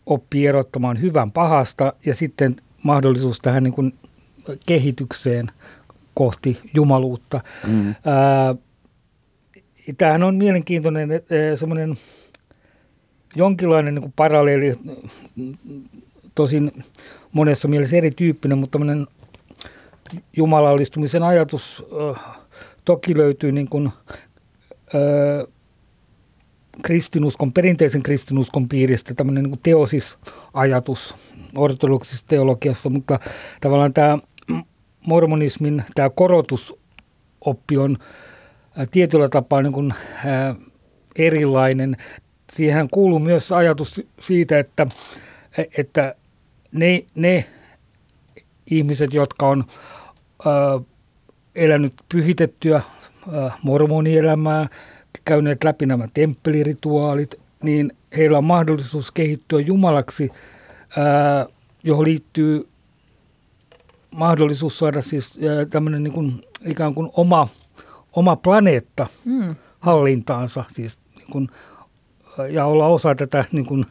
oppii 0.05 0.47
erottamaan 0.47 1.01
hyvän 1.01 1.31
pahasta 1.31 1.93
ja 2.05 2.15
sitten 2.15 2.55
mahdollisuus 2.83 3.39
tähän 3.39 3.63
niin 3.63 3.73
kuin 3.73 3.93
kehitykseen 4.65 5.47
kohti 6.13 6.59
jumaluutta. 6.73 7.41
Mm. 7.67 7.95
tämähän 9.97 10.23
on 10.23 10.35
mielenkiintoinen 10.35 11.09
semmoinen 11.55 11.97
jonkinlainen 13.35 13.95
niin 13.95 14.01
kuin 14.01 14.13
paralleeli, 14.15 14.73
tosin 16.35 16.71
monessa 17.31 17.67
mielessä 17.67 17.97
erityyppinen, 17.97 18.57
mutta 18.57 18.79
tämmöinen 18.79 19.07
jumalallistumisen 20.37 21.23
ajatus 21.23 21.83
äh, 22.17 22.25
toki 22.85 23.17
löytyy 23.17 23.51
niin 23.51 23.69
kuin, 23.69 23.89
äh, 24.95 25.47
kristinuskon, 26.83 27.53
perinteisen 27.53 28.03
kristinuskon 28.03 28.69
piiristä 28.69 29.13
tämmöinen 29.13 29.43
niin 29.43 29.59
teosisajatus 29.63 31.15
ortodoksisessa 31.57 32.27
teologiassa, 32.27 32.89
mutta 32.89 33.19
tavallaan 33.61 33.93
tämä 33.93 34.17
mormonismin 35.07 35.83
tämä 35.95 36.09
korotusoppi 36.09 37.77
on 37.77 37.97
tietyllä 38.91 39.29
tapaa 39.29 39.61
niin 39.61 39.73
kuin, 39.73 39.93
äh, 40.25 40.55
erilainen. 41.15 41.97
Siihen 42.51 42.89
kuuluu 42.91 43.19
myös 43.19 43.51
ajatus 43.51 44.01
siitä, 44.19 44.59
että, 44.59 44.87
että 45.77 46.15
ne, 46.71 47.05
ne 47.15 47.45
ihmiset, 48.71 49.13
jotka 49.13 49.47
on 49.47 49.63
elänyt 51.55 51.93
pyhitettyä 52.09 52.81
mormonielämää, 53.63 54.67
käyneet 55.25 55.63
läpi 55.63 55.85
nämä 55.85 56.07
temppelirituaalit, 56.13 57.35
niin 57.63 57.91
heillä 58.17 58.37
on 58.37 58.43
mahdollisuus 58.43 59.11
kehittyä 59.11 59.59
Jumalaksi, 59.59 60.29
johon 61.83 62.05
liittyy 62.05 62.67
mahdollisuus 64.11 64.79
saada 64.79 65.01
siis 65.01 65.39
tämmöinen 65.69 66.03
niin 66.03 66.13
kuin, 66.13 66.41
ikään 66.65 66.93
kuin 66.93 67.09
oma, 67.13 67.47
oma 68.13 68.35
planeetta 68.35 69.07
mm. 69.25 69.55
hallintaansa 69.79 70.65
siis 70.67 70.97
niin 71.17 71.27
kuin, 71.31 71.49
ja 72.49 72.65
olla 72.65 72.87
osa 72.87 73.15
tätä 73.15 73.45
niin 73.51 73.65
kuin, 73.65 73.85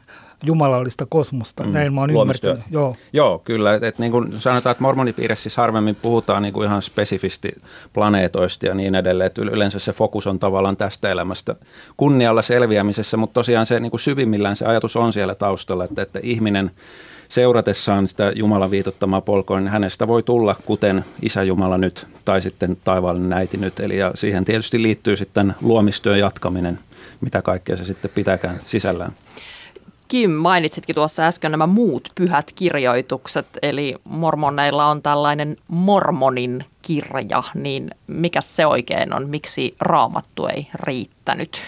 jumalallista 0.45 1.07
kosmosta. 1.07 1.65
Mm. 1.65 1.73
Näin 1.73 1.95
mä 1.95 2.01
oon 2.01 2.11
ymmärtänyt. 2.11 2.61
Joo. 2.71 2.97
Joo, 3.13 3.39
kyllä. 3.39 3.75
Et, 3.75 3.83
et 3.83 3.99
niin 3.99 4.13
kuin 4.13 4.33
sanotaan, 4.33 4.71
että 4.71 4.83
mormonipiirissä 4.83 5.43
siis 5.43 5.57
harvemmin 5.57 5.97
puhutaan 6.03 6.43
niin 6.43 6.53
kuin 6.53 6.67
ihan 6.67 6.83
spesifisti 6.83 7.53
planeetoista 7.93 8.67
ja 8.67 8.75
niin 8.75 8.95
edelleen. 8.95 9.27
Et 9.27 9.39
yleensä 9.39 9.79
se 9.79 9.93
fokus 9.93 10.27
on 10.27 10.39
tavallaan 10.39 10.77
tästä 10.77 11.11
elämästä 11.11 11.57
kunnialla 11.97 12.43
selviämisessä, 12.43 13.17
mutta 13.17 13.35
tosiaan 13.35 13.67
se 13.67 13.81
niin 13.81 13.91
kuin 13.91 14.01
syvimmillään 14.01 14.57
se 14.57 14.67
ajatus 14.67 14.97
on 14.97 15.13
siellä 15.13 15.35
taustalla, 15.35 15.85
että, 15.85 16.03
että 16.03 16.21
ihminen 16.23 16.71
seuratessaan 17.29 18.09
sitä 18.09 18.33
Jumalan 18.35 18.71
viitottamaa 18.71 19.21
polkoa, 19.21 19.61
niin 19.61 19.69
hänestä 19.69 20.09
voi 20.09 20.23
tulla 20.23 20.57
kuten 20.67 21.05
Isä 21.23 21.43
Jumala 21.43 21.79
nyt 21.79 22.07
tai 22.25 22.43
sitten 22.43 22.77
taivaallinen 22.85 23.33
äiti 23.33 23.57
nyt. 23.57 23.81
Eli 23.81 23.99
ja 23.99 24.13
siihen 24.15 24.45
tietysti 24.45 24.83
liittyy 24.83 25.17
sitten 25.17 25.55
luomistyön 25.61 26.19
jatkaminen, 26.19 26.79
mitä 27.21 27.43
kaikkea 27.43 27.77
se 27.77 27.85
sitten 27.85 28.11
pitääkään 28.15 28.61
sisällään. 28.67 29.13
Kim, 30.09 30.31
mainitsitkin 30.31 30.95
tuossa 30.95 31.23
äsken 31.23 31.51
nämä 31.51 31.67
muut 31.67 32.09
pyhät 32.15 32.53
kirjoitukset, 32.55 33.47
eli 33.63 33.97
mormoneilla 34.05 34.87
on 34.87 35.03
tällainen 35.03 35.57
mormonin 35.69 36.65
kirja, 36.83 37.43
niin 37.55 37.91
mikä 38.07 38.41
se 38.41 38.67
oikein 38.67 39.15
on? 39.15 39.29
Miksi 39.29 39.75
raamattu 39.81 40.47
ei 40.47 40.67
riittänyt? 40.75 41.63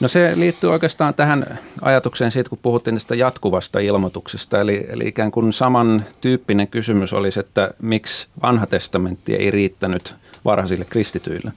No 0.00 0.08
se 0.08 0.32
liittyy 0.36 0.70
oikeastaan 0.70 1.14
tähän 1.14 1.58
ajatukseen 1.82 2.30
siitä, 2.30 2.50
kun 2.50 2.58
puhuttiin 2.62 2.96
tästä 2.96 3.14
jatkuvasta 3.14 3.78
ilmoituksesta. 3.78 4.60
Eli, 4.60 4.86
eli 4.88 5.08
ikään 5.08 5.30
kuin 5.30 5.52
samantyyppinen 5.52 6.68
kysymys 6.68 7.12
olisi, 7.12 7.40
että 7.40 7.70
miksi 7.82 8.28
vanha 8.42 8.66
testamentti 8.66 9.34
ei 9.34 9.50
riittänyt 9.50 10.14
varhaisille 10.44 10.84
kristityille, 10.84 11.52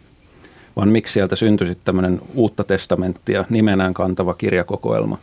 vaan 0.76 0.90
miksi 0.90 1.14
sieltä 1.14 1.36
syntyi 1.36 1.78
tämmöinen 1.84 2.22
uutta 2.36 2.64
testamenttia 2.64 3.46
nimenään 3.50 3.94
kantava 3.94 4.34
kirjakokoelma. 4.34 5.18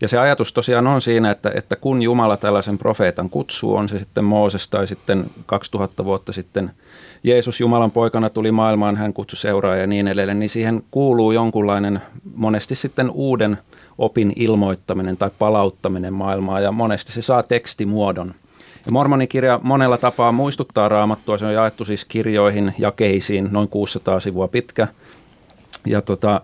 Ja 0.00 0.08
se 0.08 0.18
ajatus 0.18 0.52
tosiaan 0.52 0.86
on 0.86 1.00
siinä, 1.00 1.30
että, 1.30 1.52
että 1.54 1.76
kun 1.76 2.02
Jumala 2.02 2.36
tällaisen 2.36 2.78
profeetan 2.78 3.30
kutsuu, 3.30 3.76
on 3.76 3.88
se 3.88 3.98
sitten 3.98 4.24
Mooses 4.24 4.68
tai 4.68 4.86
sitten 4.86 5.30
2000 5.46 6.04
vuotta 6.04 6.32
sitten– 6.32 6.70
Jeesus 7.24 7.60
Jumalan 7.60 7.90
poikana 7.90 8.30
tuli 8.30 8.52
maailmaan, 8.52 8.96
hän 8.96 9.12
kutsui 9.12 9.36
seuraa 9.36 9.76
ja 9.76 9.86
niin 9.86 10.08
edelleen, 10.08 10.38
niin 10.38 10.48
siihen 10.48 10.82
kuuluu 10.90 11.32
jonkunlainen 11.32 12.00
monesti 12.34 12.74
sitten 12.74 13.10
uuden 13.10 13.58
opin 13.98 14.32
ilmoittaminen 14.36 15.16
tai 15.16 15.30
palauttaminen 15.38 16.14
maailmaa 16.14 16.60
ja 16.60 16.72
monesti 16.72 17.12
se 17.12 17.22
saa 17.22 17.42
tekstimuodon. 17.42 18.34
Ja 18.86 18.92
mormonikirja 18.92 19.60
monella 19.62 19.98
tapaa 19.98 20.32
muistuttaa 20.32 20.88
raamattua, 20.88 21.38
se 21.38 21.46
on 21.46 21.54
jaettu 21.54 21.84
siis 21.84 22.04
kirjoihin, 22.04 22.74
jakeisiin, 22.78 23.48
noin 23.50 23.68
600 23.68 24.20
sivua 24.20 24.48
pitkä. 24.48 24.88
Ja 25.86 26.02
tota, 26.02 26.40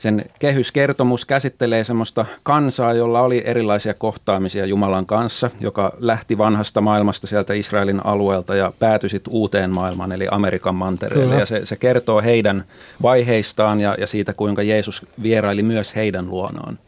sen 0.00 0.24
kehyskertomus 0.38 1.24
käsittelee 1.24 1.84
semmoista 1.84 2.26
kansaa, 2.42 2.92
jolla 2.92 3.20
oli 3.20 3.42
erilaisia 3.44 3.94
kohtaamisia 3.94 4.66
Jumalan 4.66 5.06
kanssa, 5.06 5.50
joka 5.60 5.92
lähti 5.98 6.38
vanhasta 6.38 6.80
maailmasta 6.80 7.26
sieltä 7.26 7.54
Israelin 7.54 8.06
alueelta 8.06 8.54
ja 8.54 8.72
päätyi 8.78 9.08
sitten 9.08 9.34
uuteen 9.34 9.74
maailmaan, 9.74 10.12
eli 10.12 10.26
Amerikan 10.30 10.74
mantereelle. 10.74 11.24
Kyllä. 11.24 11.40
Ja 11.40 11.46
se, 11.46 11.66
se 11.66 11.76
kertoo 11.76 12.22
heidän 12.22 12.64
vaiheistaan 13.02 13.80
ja, 13.80 13.96
ja 13.98 14.06
siitä, 14.06 14.32
kuinka 14.32 14.62
Jeesus 14.62 15.06
vieraili 15.22 15.62
myös 15.62 15.96
heidän 15.96 16.30
luonaan. 16.30 16.78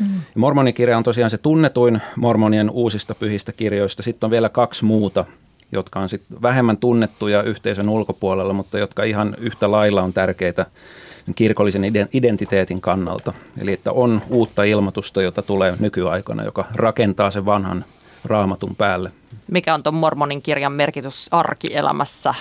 Mm. 0.00 0.20
Mormonikirja 0.34 0.96
on 0.96 1.04
tosiaan 1.04 1.30
se 1.30 1.38
tunnetuin 1.38 2.00
mormonien 2.16 2.70
uusista 2.70 3.14
pyhistä 3.14 3.52
kirjoista. 3.52 4.02
Sitten 4.02 4.26
on 4.26 4.30
vielä 4.30 4.48
kaksi 4.48 4.84
muuta, 4.84 5.24
jotka 5.72 6.00
on 6.00 6.08
sitten 6.08 6.42
vähemmän 6.42 6.76
tunnettuja 6.76 7.42
yhteisön 7.42 7.88
ulkopuolella, 7.88 8.52
mutta 8.52 8.78
jotka 8.78 9.04
ihan 9.04 9.34
yhtä 9.38 9.70
lailla 9.70 10.02
on 10.02 10.12
tärkeitä 10.12 10.66
kirkollisen 11.34 11.82
identiteetin 12.12 12.80
kannalta. 12.80 13.32
Eli 13.60 13.72
että 13.72 13.92
on 13.92 14.22
uutta 14.28 14.64
ilmoitusta, 14.64 15.22
jota 15.22 15.42
tulee 15.42 15.76
nykyaikana, 15.80 16.44
joka 16.44 16.64
rakentaa 16.74 17.30
sen 17.30 17.46
vanhan 17.46 17.84
raamatun 18.24 18.76
päälle. 18.76 19.12
Mikä 19.50 19.74
on 19.74 19.82
tuon 19.82 19.94
mormonin 19.94 20.42
kirjan 20.42 20.72
merkitys 20.72 21.28
arkielämässä? 21.30 22.34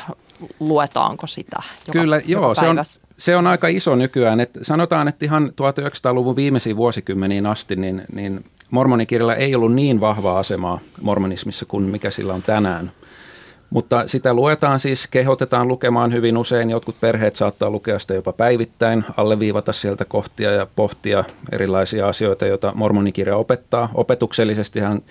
Luetaanko 0.59 1.27
sitä 1.27 1.57
joka, 1.87 1.99
Kyllä, 1.99 2.15
joka 2.15 2.27
joo, 2.27 2.55
se 2.55 2.67
on, 2.67 2.77
se 3.17 3.35
on 3.35 3.47
aika 3.47 3.67
iso 3.67 3.95
nykyään. 3.95 4.39
Et 4.39 4.49
sanotaan, 4.61 5.07
että 5.07 5.25
ihan 5.25 5.47
1900-luvun 5.47 6.35
viimeisiin 6.35 6.77
vuosikymmeniin 6.77 7.45
asti, 7.45 7.75
niin, 7.75 8.03
niin 8.13 8.45
mormonikirjalla 8.71 9.35
ei 9.35 9.55
ollut 9.55 9.73
niin 9.73 9.99
vahvaa 9.99 10.39
asemaa 10.39 10.79
mormonismissa 11.01 11.65
kuin 11.65 11.83
mikä 11.83 12.09
sillä 12.09 12.33
on 12.33 12.41
tänään– 12.41 12.91
mutta 13.69 14.07
sitä 14.07 14.33
luetaan 14.33 14.79
siis, 14.79 15.07
kehotetaan 15.07 15.67
lukemaan 15.67 16.13
hyvin 16.13 16.37
usein. 16.37 16.69
Jotkut 16.69 16.95
perheet 17.01 17.35
saattaa 17.35 17.69
lukea 17.69 17.99
sitä 17.99 18.13
jopa 18.13 18.33
päivittäin, 18.33 19.05
alleviivata 19.17 19.73
sieltä 19.73 20.05
kohtia 20.05 20.51
ja 20.51 20.67
pohtia 20.75 21.23
erilaisia 21.51 22.07
asioita, 22.07 22.45
joita 22.45 22.71
mormonikirja 22.75 23.37
opettaa. 23.37 23.89
Opetuksellisestihan 23.93 25.01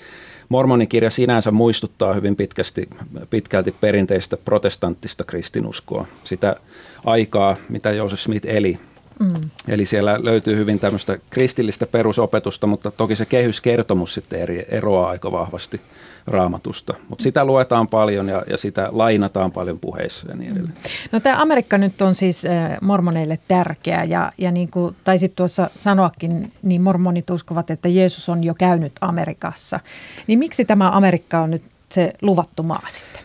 mormonikirja 0.49 1.11
sinänsä 1.11 1.51
muistuttaa 1.51 2.15
hyvin 2.15 2.37
pitkästi, 2.37 2.89
pitkälti 3.31 3.75
perinteistä 3.81 4.37
protestanttista 4.37 5.25
kristinuskoa. 5.25 6.07
Sitä 6.25 6.57
aikaa, 7.05 7.57
mitä 7.69 7.93
Joseph 7.93 8.23
Smith 8.23 8.47
eli. 8.49 8.79
Mm. 9.21 9.51
Eli 9.69 9.87
siellä 9.87 10.19
löytyy 10.23 10.57
hyvin 10.57 10.79
tämmöistä 10.79 11.19
kristillistä 11.31 11.87
perusopetusta, 11.87 12.67
mutta 12.67 12.91
toki 12.91 13.17
se 13.17 13.27
kehyskertomus 13.27 14.15
sitten 14.15 14.41
eri, 14.41 14.67
eroaa 14.69 15.11
aika 15.11 15.33
vahvasti– 15.33 15.81
raamatusta. 16.27 16.95
Mutta 17.09 17.23
sitä 17.23 17.45
luetaan 17.45 17.89
paljon 17.89 18.29
ja, 18.29 18.45
ja 18.51 18.57
sitä 18.57 18.89
lainataan 18.93 19.53
paljon 19.53 19.79
puheissa 19.79 20.31
ja 20.31 20.37
niin 20.37 20.53
edelleen. 20.53 20.75
No 21.13 21.21
tämä 21.21 21.43
Amerikka 21.43 21.79
nyt 21.79 22.03
on 22.03 22.15
siis 22.15 22.47
mormoneille 22.81 23.39
tärkeä 23.49 24.05
ja, 24.05 24.33
ja 24.39 24.51
niin 24.51 24.71
kuin 24.71 24.97
taisit 25.05 25.37
tuossa 25.37 25.71
sanoakin, 25.79 26.53
niin 26.63 26.83
mormonit 26.83 27.31
uskovat, 27.31 27.71
että 27.71 27.89
Jeesus 27.89 28.29
on 28.29 28.45
jo 28.45 28.55
käynyt 28.55 28.93
Amerikassa. 29.01 29.81
Niin 30.27 30.39
miksi 30.39 30.65
tämä 30.65 30.91
Amerikka 30.91 31.41
on 31.41 31.51
nyt 31.51 31.63
se 31.89 32.13
luvattu 32.23 32.63
maa 32.63 32.83
sitten? 32.89 33.23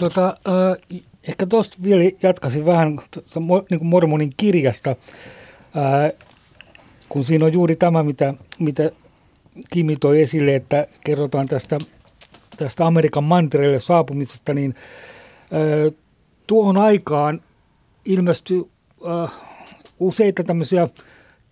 Tota, 0.00 0.26
äh, 0.48 1.00
ehkä 1.28 1.46
tuosta 1.46 1.76
vielä 1.82 2.02
jatkaisin 2.22 2.66
vähän 2.66 3.00
niin 3.70 3.78
kuin 3.78 3.88
mormonin 3.88 4.32
kirjasta, 4.36 4.90
äh, 4.90 6.12
kun 7.08 7.24
siinä 7.24 7.44
on 7.44 7.52
juuri 7.52 7.76
tämä, 7.76 8.02
mitä, 8.02 8.34
mitä 8.58 8.90
Kimi 9.70 9.96
toi 9.96 10.22
esille, 10.22 10.54
että 10.54 10.86
kerrotaan 11.04 11.48
tästä 11.48 11.78
tästä 12.58 12.86
Amerikan 12.86 13.24
mantereelle 13.24 13.78
saapumisesta, 13.78 14.54
niin 14.54 14.74
ö, 15.52 15.92
tuohon 16.46 16.76
aikaan 16.76 17.40
ilmestyi 18.04 18.70
ö, 19.02 19.28
useita 20.00 20.44
tämmöisiä 20.44 20.88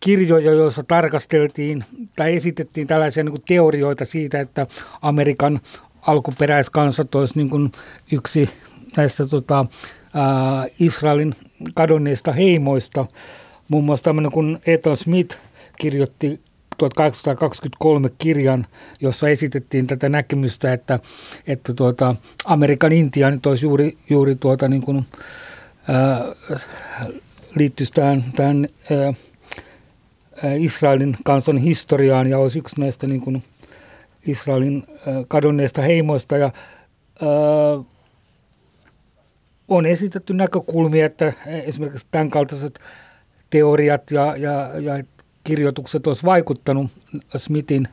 kirjoja, 0.00 0.52
joissa 0.52 0.82
tarkasteltiin 0.82 1.84
tai 2.16 2.36
esitettiin 2.36 2.86
tällaisia 2.86 3.24
niin 3.24 3.32
kuin 3.32 3.44
teorioita 3.48 4.04
siitä, 4.04 4.40
että 4.40 4.66
Amerikan 5.02 5.60
alkuperäiskansat 6.02 7.14
olisi 7.14 7.34
niin 7.36 7.50
kuin 7.50 7.72
yksi 8.12 8.48
näistä 8.96 9.26
tota, 9.26 9.58
ä, 9.58 9.66
Israelin 10.80 11.34
kadonneista 11.74 12.32
heimoista. 12.32 13.06
Muun 13.68 13.84
muassa 13.84 14.04
tämmöinen 14.04 14.32
kuin 14.32 14.58
Ethel 14.66 14.94
Smith 14.94 15.36
kirjoitti 15.78 16.40
1823 16.78 18.08
kirjan, 18.18 18.66
jossa 19.00 19.28
esitettiin 19.28 19.86
tätä 19.86 20.08
näkemystä, 20.08 20.72
että, 20.72 20.98
että 21.46 21.74
tuota, 21.74 22.16
Amerikan 22.44 22.92
nyt 23.30 23.46
olisi 23.46 23.66
juuri, 23.66 23.96
juuri 24.10 24.34
tuota, 24.34 24.68
niin 24.68 24.82
kuin, 24.82 25.06
ää, 25.88 26.24
liittyisi 27.58 27.92
tähän, 27.92 28.24
tähän 28.36 28.66
ää, 28.90 29.12
Israelin 30.54 31.16
kansan 31.24 31.58
historiaan 31.58 32.30
ja 32.30 32.38
olisi 32.38 32.58
yksi 32.58 32.80
näistä 32.80 33.06
niin 33.06 33.20
kuin 33.20 33.42
Israelin 34.26 34.84
kadonneista 35.28 35.82
heimoista. 35.82 36.36
Ja, 36.36 36.50
ää, 37.22 37.95
on 39.68 39.86
esitetty 39.86 40.34
näkökulmia, 40.34 41.06
että 41.06 41.32
esimerkiksi 41.46 42.06
tämän 42.10 42.30
kaltaiset 42.30 42.80
teoriat 43.50 44.10
ja, 44.10 44.36
ja, 44.36 44.70
ja 44.80 45.04
kirjoitukset 45.44 46.06
olisi 46.06 46.24
vaikuttanut 46.24 46.90
Smithin 47.36 47.88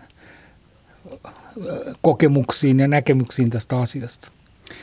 kokemuksiin 2.01 2.79
ja 2.79 2.87
näkemyksiin 2.87 3.49
tästä 3.49 3.77
asiasta. 3.77 4.31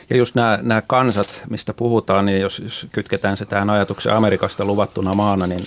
Ja 0.09 0.17
just 0.17 0.35
nämä, 0.35 0.59
nämä 0.61 0.81
kansat, 0.87 1.41
mistä 1.49 1.73
puhutaan, 1.73 2.25
niin 2.25 2.41
jos, 2.41 2.59
jos 2.59 2.87
kytketään 2.91 3.37
se 3.37 3.45
tähän 3.45 3.69
ajatukseen 3.69 4.15
Amerikasta 4.15 4.65
luvattuna 4.65 5.13
maana, 5.13 5.47
niin, 5.47 5.63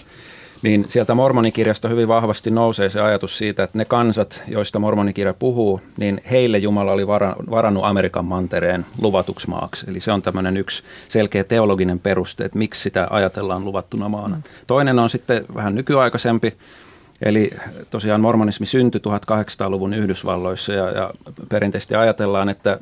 niin 0.65 0.85
sieltä 0.89 1.15
mormonikirjasta 1.15 1.89
hyvin 1.89 2.09
vahvasti 2.09 2.51
nousee 2.51 2.91
se 2.91 3.01
ajatus 3.01 3.39
siitä, 3.39 3.63
että 3.63 3.79
ne 3.79 3.85
kansat, 3.85 4.43
joista 4.49 4.79
mormonikirja 4.79 5.35
puhuu, 5.35 5.81
niin 5.97 6.21
heille 6.31 6.59
Jumala 6.59 6.93
oli 6.93 7.07
varannut 7.51 7.85
Amerikan 7.85 8.25
mantereen 8.25 8.87
luvatuksi 9.03 9.51
maaksi. 9.51 9.87
Eli 9.89 10.01
se 10.01 10.13
on 10.13 10.23
tämmöinen 10.23 10.57
yksi 10.57 10.83
selkeä 11.09 11.45
teologinen 11.45 12.01
peruste, 12.01 12.45
että 12.45 12.59
miksi 12.59 12.83
sitä 12.83 13.07
ajatellaan 13.11 13.65
luvattuna 13.65 14.09
maana. 14.09 14.37
Mm. 14.37 14.43
Toinen 14.67 14.99
on 14.99 15.11
sitten 15.11 15.45
vähän 15.55 15.75
nykyaikaisempi, 15.75 16.55
Eli 17.23 17.51
tosiaan 17.91 18.21
mormonismi 18.21 18.67
syntyi 18.67 19.01
1800-luvun 19.01 19.95
Yhdysvalloissa 19.95 20.73
ja, 20.73 20.91
ja 20.91 21.11
perinteisesti 21.49 21.95
ajatellaan, 21.95 22.49
että 22.49 22.79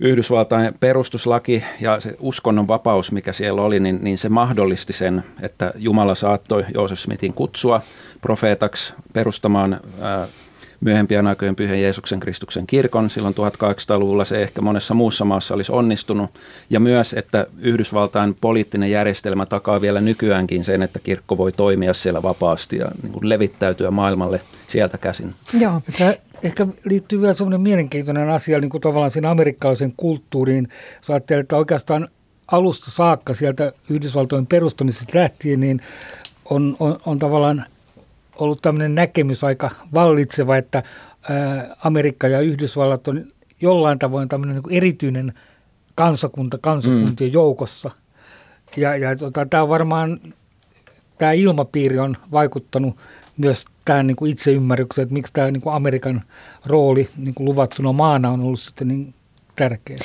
Yhdysvaltain 0.00 0.74
perustuslaki 0.80 1.64
ja 1.80 2.00
se 2.00 2.16
uskonnon 2.20 2.68
vapaus, 2.68 3.12
mikä 3.12 3.32
siellä 3.32 3.62
oli, 3.62 3.80
niin, 3.80 3.98
niin 4.02 4.18
se 4.18 4.28
mahdollisti 4.28 4.92
sen, 4.92 5.24
että 5.42 5.72
Jumala 5.76 6.14
saattoi 6.14 6.64
Joosef 6.74 6.98
Smithin 6.98 7.34
kutsua 7.34 7.82
profeetaksi 8.20 8.94
perustamaan 9.12 9.80
ää, 10.00 10.28
myöhempien 10.80 11.26
aikojen 11.26 11.56
pyhän 11.56 11.80
Jeesuksen 11.80 12.20
Kristuksen 12.20 12.66
kirkon. 12.66 13.10
Silloin 13.10 13.34
1800-luvulla 13.34 14.24
se 14.24 14.42
ehkä 14.42 14.62
monessa 14.62 14.94
muussa 14.94 15.24
maassa 15.24 15.54
olisi 15.54 15.72
onnistunut. 15.72 16.30
Ja 16.70 16.80
myös, 16.80 17.12
että 17.12 17.46
Yhdysvaltain 17.58 18.36
poliittinen 18.40 18.90
järjestelmä 18.90 19.46
takaa 19.46 19.80
vielä 19.80 20.00
nykyäänkin 20.00 20.64
sen, 20.64 20.82
että 20.82 20.98
kirkko 20.98 21.36
voi 21.36 21.52
toimia 21.52 21.94
siellä 21.94 22.22
vapaasti 22.22 22.76
ja 22.76 22.86
niin 23.02 23.12
kuin 23.12 23.28
levittäytyä 23.28 23.90
maailmalle 23.90 24.40
sieltä 24.66 24.98
käsin. 24.98 25.34
Joo. 25.60 25.82
Ehkä 26.42 26.66
liittyy 26.84 27.20
vielä 27.20 27.34
sellainen 27.34 27.60
mielenkiintoinen 27.60 28.28
asia 28.28 28.60
niin 28.60 28.70
kuin 28.70 28.80
tavallaan 28.80 29.10
siinä 29.10 29.30
amerikkalaisen 29.30 29.94
kulttuuriin. 29.96 30.68
Sä 31.00 31.16
että 31.16 31.56
oikeastaan 31.56 32.08
alusta 32.46 32.90
saakka 32.90 33.34
sieltä 33.34 33.72
Yhdysvaltojen 33.88 34.46
perustamisesta 34.46 35.18
lähtien, 35.18 35.60
niin 35.60 35.80
on, 36.44 36.76
on, 36.80 36.98
on 37.06 37.18
tavallaan 37.18 37.64
ollut 38.36 38.62
tämmöinen 38.62 38.94
näkemys 38.94 39.44
aika 39.44 39.70
vallitseva, 39.94 40.56
että 40.56 40.82
Amerikka 41.84 42.28
ja 42.28 42.40
Yhdysvallat 42.40 43.08
on 43.08 43.24
jollain 43.60 43.98
tavoin 43.98 44.28
tämmöinen 44.28 44.56
niin 44.56 44.76
erityinen 44.76 45.32
kansakunta 45.94 46.58
kansakuntien 46.58 47.30
mm. 47.30 47.34
joukossa. 47.34 47.90
Ja, 48.76 48.96
ja 48.96 49.16
tota, 49.16 49.46
tämä 49.46 49.62
on 49.62 49.68
varmaan, 49.68 50.20
tämä 51.18 51.32
ilmapiiri 51.32 51.98
on 51.98 52.16
vaikuttanut 52.32 52.96
myös 53.36 53.64
tähän 53.88 54.06
niin 54.06 54.16
kuin 54.16 54.30
itseymmärrykseen, 54.30 55.02
että 55.02 55.12
miksi 55.12 55.32
tämä 55.32 55.50
niin 55.50 55.60
kuin 55.60 55.74
Amerikan 55.74 56.22
rooli 56.66 57.08
niin 57.16 57.34
kuin 57.34 57.44
luvattuna 57.44 57.92
maana 57.92 58.30
on 58.30 58.40
ollut 58.40 58.60
sitten 58.60 58.88
niin 58.88 59.14
tärkeä. 59.56 59.96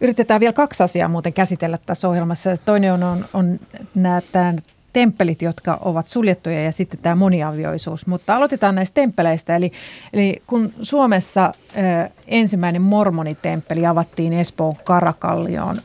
Yritetään 0.00 0.40
vielä 0.40 0.52
kaksi 0.52 0.82
asiaa 0.82 1.08
muuten 1.08 1.32
käsitellä 1.32 1.78
tässä 1.86 2.08
ohjelmassa. 2.08 2.56
Toinen 2.64 2.92
on, 2.92 3.02
on, 3.02 3.24
on 3.32 3.60
nämä, 3.94 4.20
tämä 4.32 4.54
temppelit, 4.92 5.42
jotka 5.42 5.78
ovat 5.80 6.08
suljettuja 6.08 6.62
ja 6.62 6.72
sitten 6.72 7.00
tämä 7.02 7.14
moniavioisuus. 7.14 8.06
Mutta 8.06 8.36
aloitetaan 8.36 8.74
näistä 8.74 8.94
temppeleistä. 8.94 9.56
Eli, 9.56 9.72
eli 10.12 10.42
kun 10.46 10.72
Suomessa 10.82 11.52
ö, 11.76 12.10
ensimmäinen 12.26 12.82
mormonitemppeli 12.82 13.86
avattiin 13.86 14.32
Espoon 14.32 14.76
Karakallioon 14.84 15.76
ö, 15.76 15.80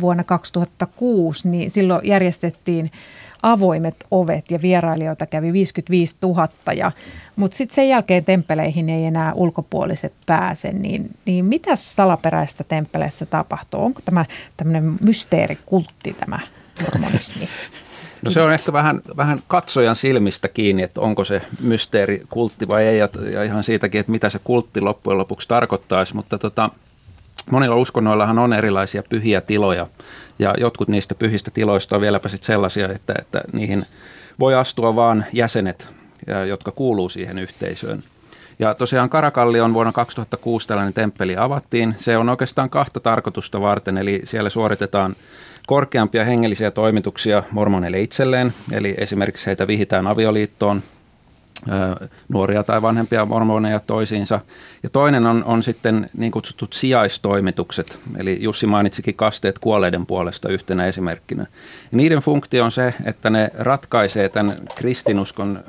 vuonna 0.00 0.24
2006, 0.24 1.48
niin 1.48 1.70
silloin 1.70 2.08
järjestettiin 2.08 2.90
avoimet 3.42 4.06
ovet 4.10 4.50
ja 4.50 4.62
vierailijoita 4.62 5.26
kävi 5.26 5.52
55 5.52 6.16
000. 6.22 6.48
Ja, 6.76 6.92
mutta 7.36 7.56
sitten 7.56 7.74
sen 7.74 7.88
jälkeen 7.88 8.24
temppeleihin 8.24 8.88
ei 8.88 9.04
enää 9.04 9.32
ulkopuoliset 9.32 10.12
pääse. 10.26 10.72
Niin, 10.72 11.10
niin 11.26 11.44
mitä 11.44 11.76
salaperäistä 11.76 12.64
temppeleissä 12.64 13.26
tapahtuu? 13.26 13.84
Onko 13.84 14.00
tämä 14.04 14.24
tämmöinen 14.56 14.96
mysteerikultti 15.00 16.16
tämä 16.20 16.38
mormonismi? 16.82 17.48
No 18.24 18.30
se 18.30 18.42
on 18.42 18.52
ehkä 18.52 18.72
vähän, 18.72 19.02
vähän 19.16 19.38
katsojan 19.48 19.96
silmistä 19.96 20.48
kiinni, 20.48 20.82
että 20.82 21.00
onko 21.00 21.24
se 21.24 21.42
mysteeri 21.60 22.22
kultti 22.28 22.68
vai 22.68 22.84
ei, 22.84 22.98
ja, 22.98 23.08
ihan 23.44 23.64
siitäkin, 23.64 24.00
että 24.00 24.12
mitä 24.12 24.28
se 24.28 24.40
kultti 24.44 24.80
loppujen 24.80 25.18
lopuksi 25.18 25.48
tarkoittaisi, 25.48 26.16
mutta 26.16 26.38
tota, 26.38 26.70
monilla 27.50 27.76
uskonnoillahan 27.76 28.38
on 28.38 28.52
erilaisia 28.52 29.02
pyhiä 29.08 29.40
tiloja, 29.40 29.86
ja 30.38 30.54
jotkut 30.58 30.88
niistä 30.88 31.14
pyhistä 31.14 31.50
tiloista 31.50 31.96
on 31.96 32.02
vieläpä 32.02 32.28
sit 32.28 32.42
sellaisia, 32.42 32.88
että, 32.88 33.14
että 33.18 33.40
niihin 33.52 33.84
voi 34.40 34.54
astua 34.54 34.96
vain 34.96 35.24
jäsenet, 35.32 35.94
jotka 36.48 36.70
kuuluu 36.70 37.08
siihen 37.08 37.38
yhteisöön. 37.38 38.02
Ja 38.58 38.74
tosiaan 38.74 39.10
on 39.64 39.74
vuonna 39.74 39.92
2006 39.92 40.68
tällainen 40.68 40.94
temppeli 40.94 41.36
avattiin. 41.36 41.94
Se 41.98 42.16
on 42.16 42.28
oikeastaan 42.28 42.70
kahta 42.70 43.00
tarkoitusta 43.00 43.60
varten, 43.60 43.98
eli 43.98 44.20
siellä 44.24 44.50
suoritetaan 44.50 45.16
korkeampia 45.66 46.24
hengellisiä 46.24 46.70
toimituksia 46.70 47.42
mormoneille 47.50 48.00
itselleen, 48.00 48.54
eli 48.72 48.94
esimerkiksi 48.98 49.46
heitä 49.46 49.66
vihitään 49.66 50.06
avioliittoon, 50.06 50.82
nuoria 52.28 52.62
tai 52.62 52.82
vanhempia 52.82 53.24
mormoneja 53.24 53.80
toisiinsa. 53.80 54.40
Ja 54.82 54.90
toinen 54.90 55.26
on, 55.26 55.44
on 55.44 55.62
sitten 55.62 56.10
niin 56.16 56.32
kutsutut 56.32 56.72
sijaistoimitukset, 56.72 57.98
eli 58.16 58.38
Jussi 58.40 58.66
mainitsikin 58.66 59.14
kasteet 59.14 59.58
kuolleiden 59.58 60.06
puolesta 60.06 60.48
yhtenä 60.48 60.86
esimerkkinä. 60.86 61.46
Ja 61.92 61.96
niiden 61.96 62.18
funktio 62.18 62.64
on 62.64 62.72
se, 62.72 62.94
että 63.04 63.30
ne 63.30 63.50
ratkaisee 63.58 64.28
tämän 64.28 64.56
kristinuskon, 64.74 65.64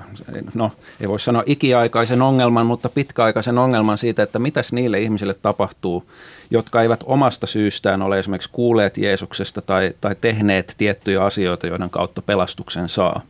no 0.54 0.72
ei 1.02 1.10
voi 1.10 1.20
sanoa 1.20 1.44
ikiaikaisen 1.46 2.22
ongelman, 2.22 2.66
mutta 2.66 2.90
pitkäaikaisen 2.90 3.58
ongelman 3.58 3.98
siitä, 3.98 4.24
että 4.24 4.40
mitäs 4.40 4.74
niille 4.74 5.00
ihmisille 5.00 5.34
tapahtuu, 5.34 6.10
jotka 6.52 6.82
eivät 6.82 7.04
omasta 7.06 7.48
syystään 7.48 8.02
ole 8.02 8.20
esimerkiksi 8.20 8.50
kuulleet 8.52 8.98
Jeesuksesta 8.98 9.62
tai, 9.62 9.94
tai 10.02 10.16
tehneet 10.22 10.74
tiettyjä 10.78 11.24
asioita, 11.24 11.68
joiden 11.68 11.90
kautta 11.90 12.22
pelastuksen 12.22 12.90
saa 12.90 13.22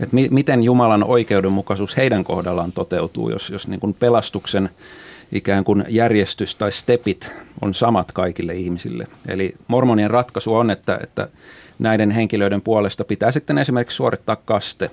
että 0.00 0.14
mi- 0.14 0.28
miten 0.30 0.64
Jumalan 0.64 1.04
oikeudenmukaisuus 1.04 1.96
heidän 1.96 2.24
kohdallaan 2.24 2.72
toteutuu, 2.72 3.30
jos, 3.30 3.50
jos 3.50 3.68
niin 3.68 3.80
kuin 3.80 3.94
pelastuksen 3.94 4.70
ikään 5.32 5.64
kuin 5.64 5.84
järjestys 5.88 6.54
tai 6.54 6.72
stepit 6.72 7.30
on 7.62 7.74
samat 7.74 8.12
kaikille 8.12 8.54
ihmisille. 8.54 9.06
Eli 9.28 9.54
mormonien 9.68 10.10
ratkaisu 10.10 10.54
on, 10.54 10.70
että, 10.70 10.98
että 11.02 11.28
näiden 11.78 12.10
henkilöiden 12.10 12.62
puolesta 12.62 13.04
pitää 13.04 13.32
sitten 13.32 13.58
esimerkiksi 13.58 13.96
suorittaa 13.96 14.36
kaste. 14.36 14.90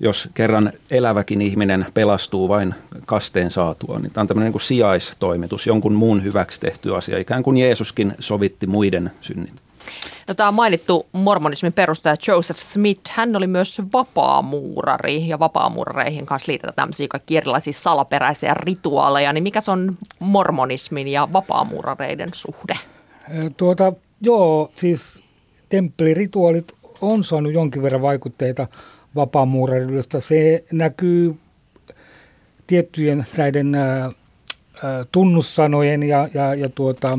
Jos 0.00 0.28
kerran 0.34 0.72
eläväkin 0.90 1.42
ihminen 1.42 1.86
pelastuu 1.94 2.48
vain 2.48 2.74
kasteen 3.06 3.50
saatua, 3.50 3.98
niin 3.98 4.12
tämä 4.12 4.22
on 4.22 4.28
tämmöinen 4.28 4.46
niin 4.46 4.52
kuin 4.52 4.62
sijaistoimitus, 4.62 5.66
jonkun 5.66 5.92
muun 5.92 6.24
hyväksi 6.24 6.60
tehty 6.60 6.96
asia, 6.96 7.18
ikään 7.18 7.42
kuin 7.42 7.56
Jeesuskin 7.56 8.14
sovitti 8.18 8.66
muiden 8.66 9.10
synnit. 9.20 9.54
No, 10.28 10.34
tämä 10.34 10.50
mainittu 10.50 11.06
mormonismin 11.12 11.72
perustaja 11.72 12.16
Joseph 12.28 12.60
Smith, 12.60 13.10
hän 13.10 13.36
oli 13.36 13.46
myös 13.46 13.82
vapaamuurari 13.92 15.28
ja 15.28 15.38
vapaamuurareihin 15.38 16.26
kanssa 16.26 16.52
liitetään 16.52 16.74
tämmöisiä 16.74 17.06
kaikki 17.08 17.36
erilaisia 17.36 17.72
salaperäisiä 17.72 18.54
rituaaleja. 18.54 19.32
Niin 19.32 19.42
mikä 19.42 19.60
se 19.60 19.70
on 19.70 19.96
mormonismin 20.18 21.08
ja 21.08 21.28
vapaamuurareiden 21.32 22.30
suhde? 22.34 22.74
Tuota, 23.56 23.92
joo, 24.20 24.72
siis 24.76 25.22
temppelirituaalit 25.68 26.72
on 27.00 27.24
saanut 27.24 27.52
jonkin 27.52 27.82
verran 27.82 28.02
vaikutteita 28.02 28.66
vapaamuurarilta. 29.14 30.20
Se 30.20 30.64
näkyy 30.72 31.36
tiettyjen 32.66 33.26
näiden 33.36 33.74
ää, 33.74 34.10
tunnussanojen 35.12 36.02
ja, 36.02 36.28
ja, 36.34 36.54
ja 36.54 36.68
tuota, 36.68 37.18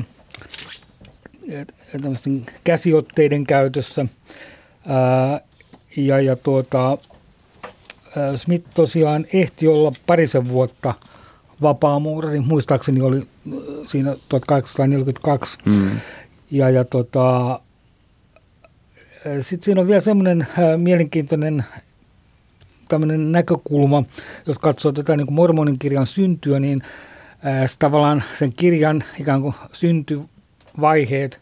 käsiotteiden 2.64 3.46
käytössä. 3.46 4.06
Ää, 4.88 5.42
ja, 5.98 6.20
ja 6.20 6.36
tuota, 6.36 6.98
Smith 8.36 8.70
tosiaan 8.74 9.26
ehti 9.34 9.68
olla 9.68 9.92
parisen 10.06 10.50
vuotta 10.50 10.94
vapaamuurari, 11.62 12.40
muistaakseni 12.40 13.02
oli 13.02 13.28
siinä 13.86 14.16
1842. 14.30 15.58
Mm. 15.66 15.90
Ja, 16.52 16.70
ja 16.70 16.84
tota, 16.84 17.60
sitten 19.40 19.66
siinä 19.66 19.82
on 19.82 19.88
vielä 19.88 20.02
semmoinen 20.02 20.48
mielenkiintoinen 20.78 21.64
tämmöinen 22.88 23.32
näkökulma, 23.32 24.04
jos 24.48 24.60
katsoo 24.60 24.92
tätä 24.92 25.18
niin 25.18 25.28
kuin 25.28 25.36
mormonin 25.36 25.80
kirjan 25.80 26.06
syntyä, 26.06 26.60
niin 26.60 26.84
ää, 27.44 27.66
tavallaan 27.80 28.24
sen 28.36 28.54
kirjan 28.54 29.04
ikään 29.20 29.42
kuin 29.42 29.56
syntyvaiheet 30.74 31.42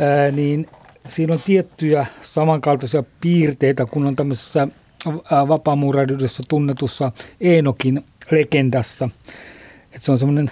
ää, 0.00 0.30
niin 0.30 0.68
siinä 1.08 1.34
on 1.34 1.40
tiettyjä 1.46 2.06
samankaltaisia 2.22 3.02
piirteitä, 3.20 3.86
kun 3.86 4.06
on 4.06 4.16
tämmöisessä 4.16 4.68
vapaamuuraisuudessa 5.48 6.42
tunnetussa 6.48 7.12
Eenokin 7.40 8.04
legendassa. 8.30 9.08
että 9.92 10.00
se 10.00 10.12
on 10.12 10.18
semmoinen 10.18 10.50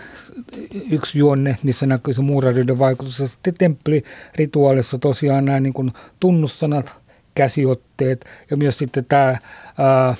yksi 0.90 1.18
juonne, 1.18 1.56
missä 1.62 1.86
näkyy 1.86 2.14
se 2.14 2.22
muuraisuuden 2.22 2.78
vaikutus. 2.78 3.18
Ja 3.20 3.26
sitten 3.26 3.54
temppelirituaalissa 3.54 4.98
tosiaan 4.98 5.44
nämä 5.44 5.60
niin 5.60 5.92
tunnussanat, 6.20 6.94
käsiotteet 7.34 8.24
ja 8.50 8.56
myös 8.56 8.78
sitten 8.78 9.04
tämä 9.04 9.38
ää, 9.78 10.14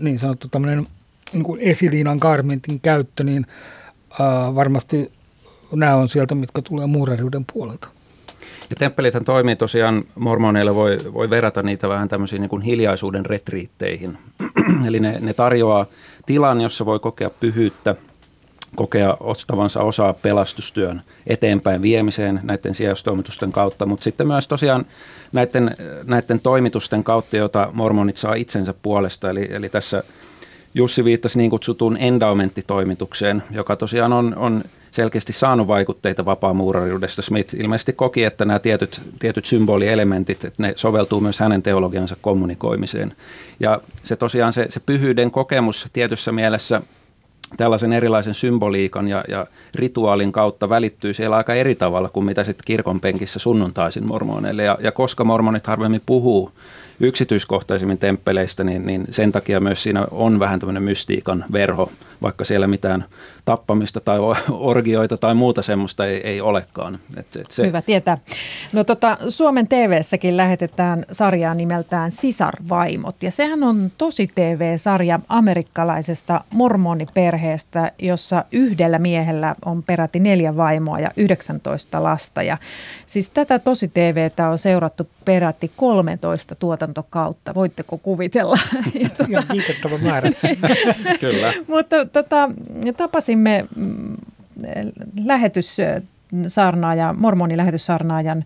niin 0.00 0.18
sanottu 0.18 0.48
tämmöinen 0.48 0.86
niin 1.32 1.44
esiliinan 1.58 2.18
garmentin 2.20 2.80
käyttö, 2.80 3.24
niin 3.24 3.46
ää, 4.20 4.54
varmasti 4.54 5.12
nämä 5.80 5.96
on 5.96 6.08
sieltä, 6.08 6.34
mitkä 6.34 6.62
tulee 6.62 6.86
muuraisuuden 6.86 7.44
puolelta. 7.52 7.88
Ja 8.70 8.76
temppelithän 8.78 9.24
toimii 9.24 9.56
tosiaan, 9.56 10.04
mormoneille 10.14 10.74
voi, 10.74 10.98
voi 11.12 11.30
verrata 11.30 11.62
niitä 11.62 11.88
vähän 11.88 12.08
tämmöisiin 12.08 12.40
niin 12.40 12.50
kuin 12.50 12.62
hiljaisuuden 12.62 13.26
retriitteihin. 13.26 14.18
Eli 14.88 15.00
ne, 15.00 15.18
ne 15.20 15.34
tarjoaa 15.34 15.86
tilan, 16.26 16.60
jossa 16.60 16.86
voi 16.86 16.98
kokea 16.98 17.30
pyhyyttä, 17.30 17.94
kokea 18.76 19.16
ostavansa 19.20 19.80
osaa 19.80 20.12
pelastustyön 20.12 21.02
eteenpäin 21.26 21.82
viemiseen 21.82 22.40
näiden 22.42 22.74
sijaistoimitusten 22.74 23.52
kautta, 23.52 23.86
mutta 23.86 24.04
sitten 24.04 24.26
myös 24.26 24.48
tosiaan 24.48 24.86
näiden, 25.32 25.76
näiden 26.04 26.40
toimitusten 26.40 27.04
kautta, 27.04 27.36
joita 27.36 27.70
mormonit 27.72 28.16
saa 28.16 28.34
itsensä 28.34 28.74
puolesta. 28.82 29.30
Eli, 29.30 29.48
eli 29.50 29.68
tässä 29.68 30.02
Jussi 30.74 31.04
viittasi 31.04 31.38
niin 31.38 31.50
kutsutun 31.50 31.96
endowmenttitoimitukseen, 31.96 33.42
joka 33.50 33.76
tosiaan 33.76 34.12
on, 34.12 34.34
on 34.36 34.64
selkeästi 34.94 35.32
saanut 35.32 35.66
vaikutteita 35.66 36.24
vapaamuurariudesta. 36.24 37.22
Smith 37.22 37.54
ilmeisesti 37.54 37.92
koki, 37.92 38.24
että 38.24 38.44
nämä 38.44 38.58
tietyt, 38.58 39.00
tietyt 39.18 39.44
symbolielementit, 39.44 40.44
että 40.44 40.62
ne 40.62 40.72
soveltuu 40.76 41.20
myös 41.20 41.40
hänen 41.40 41.62
teologiansa 41.62 42.16
kommunikoimiseen. 42.20 43.12
Ja 43.60 43.80
se 44.04 44.16
tosiaan 44.16 44.52
se, 44.52 44.66
se 44.68 44.80
pyhyyden 44.80 45.30
kokemus 45.30 45.88
tietyssä 45.92 46.32
mielessä 46.32 46.82
tällaisen 47.56 47.92
erilaisen 47.92 48.34
symboliikan 48.34 49.08
ja, 49.08 49.24
ja 49.28 49.46
rituaalin 49.74 50.32
kautta 50.32 50.68
välittyy 50.68 51.14
siellä 51.14 51.36
aika 51.36 51.54
eri 51.54 51.74
tavalla 51.74 52.08
kuin 52.08 52.26
mitä 52.26 52.44
sitten 52.44 52.64
kirkon 52.64 53.00
penkissä 53.00 53.38
sunnuntaisin 53.38 54.06
mormoneille. 54.06 54.64
Ja, 54.64 54.78
ja 54.80 54.92
koska 54.92 55.24
mormonit 55.24 55.66
harvemmin 55.66 56.02
puhuu 56.06 56.50
yksityiskohtaisemmin 57.00 57.98
temppeleistä, 57.98 58.64
niin, 58.64 58.86
niin 58.86 59.04
sen 59.10 59.32
takia 59.32 59.60
myös 59.60 59.82
siinä 59.82 60.06
on 60.10 60.38
vähän 60.38 60.60
tämmöinen 60.60 60.82
mystiikan 60.82 61.44
verho 61.52 61.90
vaikka 62.24 62.44
siellä 62.44 62.66
mitään 62.66 63.04
tappamista 63.44 64.00
tai 64.00 64.18
orgioita 64.50 65.16
tai 65.16 65.34
muuta 65.34 65.62
semmoista 65.62 66.06
ei, 66.06 66.20
ei 66.20 66.40
olekaan. 66.40 66.98
Et, 67.16 67.36
et 67.36 67.50
se... 67.50 67.66
Hyvä 67.66 67.82
tietää. 67.82 68.18
No 68.72 68.84
tota, 68.84 69.18
Suomen 69.28 69.68
TV-säkin 69.68 70.36
lähetetään 70.36 71.04
sarjaa 71.12 71.54
nimeltään 71.54 72.12
Sisarvaimot 72.12 73.22
ja 73.22 73.30
sehän 73.30 73.62
on 73.62 73.92
tosi 73.98 74.30
TV-sarja 74.34 75.20
amerikkalaisesta 75.28 76.44
mormoniperheestä, 76.50 77.92
jossa 77.98 78.44
yhdellä 78.52 78.98
miehellä 78.98 79.54
on 79.64 79.82
peräti 79.82 80.20
neljä 80.20 80.56
vaimoa 80.56 80.98
ja 80.98 81.10
19 81.16 82.02
lasta. 82.02 82.42
Ja 82.42 82.58
siis 83.06 83.30
tätä 83.30 83.58
tosi 83.58 83.88
TVtä 83.88 84.48
on 84.48 84.58
seurattu 84.58 85.08
peräti 85.24 85.72
13 85.76 86.54
tuotantokautta. 86.54 87.54
Voitteko 87.54 87.98
kuvitella? 87.98 88.56
ja 89.02 89.08
tuota... 89.08 89.26
Ihan 89.28 89.44
kiitettävä 89.52 89.98
määrä. 89.98 90.30
Kyllä. 91.20 91.52
Mutta 91.66 91.96
tota, 92.14 92.48
tapasimme 92.96 93.66
mm, 93.76 94.16
lähetyssaarnaaja, 95.24 97.14
mormonilähetyssaarnaajan 97.18 98.44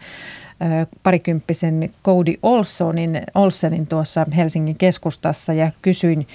parikymppisen 1.03 1.91
Cody 2.05 2.35
Olsonin, 2.43 3.23
Olsenin 3.35 3.87
tuossa 3.87 4.27
Helsingin 4.37 4.77
keskustassa 4.77 5.53
ja 5.53 5.71
kysyin, 5.83 6.27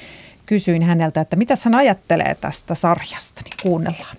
kysyin 0.45 0.83
häneltä, 0.83 1.21
että 1.21 1.35
mitä 1.35 1.53
hän 1.65 1.75
ajattelee 1.75 2.35
tästä 2.41 2.75
sarjasta, 2.75 3.41
niin 3.43 3.53
kuunnellaan. 3.63 4.17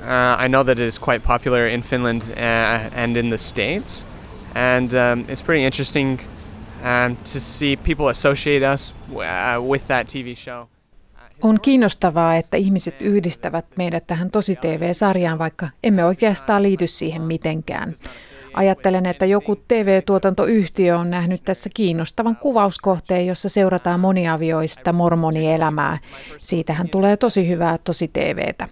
Uh, 0.00 0.44
I 0.44 0.48
know 0.48 0.64
that 0.64 0.78
it 0.78 0.88
is 0.88 0.98
quite 0.98 1.26
popular 1.26 1.66
in 1.66 1.82
Finland 1.82 2.22
uh, 2.22 2.98
and 2.98 3.16
in 3.16 3.28
the 3.28 3.38
States, 3.38 4.08
and 4.54 4.90
um, 4.92 5.24
it's 5.28 5.44
pretty 5.44 5.64
interesting 5.64 6.20
um, 6.82 7.16
to 7.16 7.40
see 7.40 7.76
people 7.76 8.08
associate 8.08 8.74
us 8.74 8.94
uh, 9.10 9.70
with 9.70 9.86
that 9.86 10.06
TV 10.06 10.36
show. 10.36 10.68
On 11.42 11.60
kiinnostavaa, 11.60 12.36
että 12.36 12.56
ihmiset 12.56 13.02
yhdistävät 13.02 13.64
meidät 13.78 14.06
tähän 14.06 14.30
tosi 14.30 14.56
TV-sarjaan, 14.56 15.38
vaikka 15.38 15.68
emme 15.82 16.04
oikeastaan 16.04 16.62
liity 16.62 16.86
siihen 16.86 17.22
mitenkään. 17.22 17.94
Ajattelen, 18.54 19.06
että 19.06 19.26
joku 19.26 19.56
TV-tuotantoyhtiö 19.56 20.98
on 20.98 21.10
nähnyt 21.10 21.42
tässä 21.44 21.70
kiinnostavan 21.74 22.36
kuvauskohteen, 22.36 23.26
jossa 23.26 23.48
seurataan 23.48 24.00
moniavioista 24.00 24.92
mormonielämää. 24.92 25.98
Siitähän 26.38 26.88
tulee 26.88 27.16
tosi 27.16 27.48
hyvää 27.48 27.78
tosi 27.78 28.08
TVtä. 28.08 28.68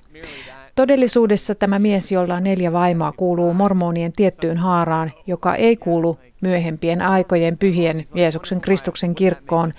Todellisuudessa 0.75 1.55
tämä 1.55 1.79
mies, 1.79 2.13
jolla 2.13 2.35
on 2.35 2.45
neljä 2.45 2.73
vaimoa, 2.73 3.13
kuuluu 3.13 3.55
mormonien 3.55 4.13
tiettyyn 4.13 4.59
haaraan, 4.59 5.13
joka 5.27 5.55
ei 5.55 5.77
kuulu 5.77 6.19
myöhempien 6.41 7.03
aikojen 7.03 7.59
pyhien 7.59 8.05
Jeesuksen 8.15 8.61
Kristuksen 8.61 9.15
kirkkoon, 9.15 9.73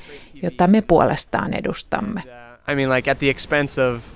jota 0.44 0.68
me 0.68 0.82
puolestaan 0.82 1.54
edustamme. 1.54 2.35
I 2.68 2.76
mean, 2.76 2.90
like 2.90 3.08
at 3.08 3.20
the 3.20 3.30
expense 3.30 3.78
of 3.78 4.12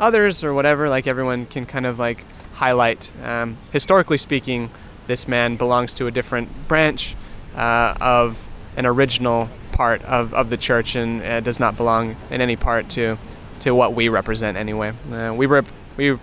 others 0.00 0.44
or 0.44 0.54
whatever. 0.54 0.88
Like 0.88 1.06
everyone 1.06 1.46
can 1.46 1.66
kind 1.66 1.86
of 1.86 1.98
like 1.98 2.24
highlight. 2.54 3.12
Um, 3.22 3.56
historically 3.72 4.18
speaking, 4.18 4.70
this 5.06 5.26
man 5.26 5.56
belongs 5.56 5.94
to 5.94 6.06
a 6.06 6.10
different 6.10 6.68
branch 6.68 7.16
uh, 7.56 7.94
of 8.00 8.46
an 8.76 8.86
original 8.86 9.48
part 9.72 10.02
of, 10.02 10.34
of 10.34 10.50
the 10.50 10.56
church 10.56 10.94
and 10.94 11.22
uh, 11.22 11.40
does 11.40 11.60
not 11.60 11.76
belong 11.76 12.16
in 12.30 12.40
any 12.40 12.56
part 12.56 12.88
to 12.90 13.18
to 13.60 13.72
what 13.72 13.92
we 13.92 14.08
represent 14.08 14.56
anyway. 14.56 14.92
Uh, 15.10 15.34
we 15.34 15.46
rep- 15.46 15.66
we 15.96 16.16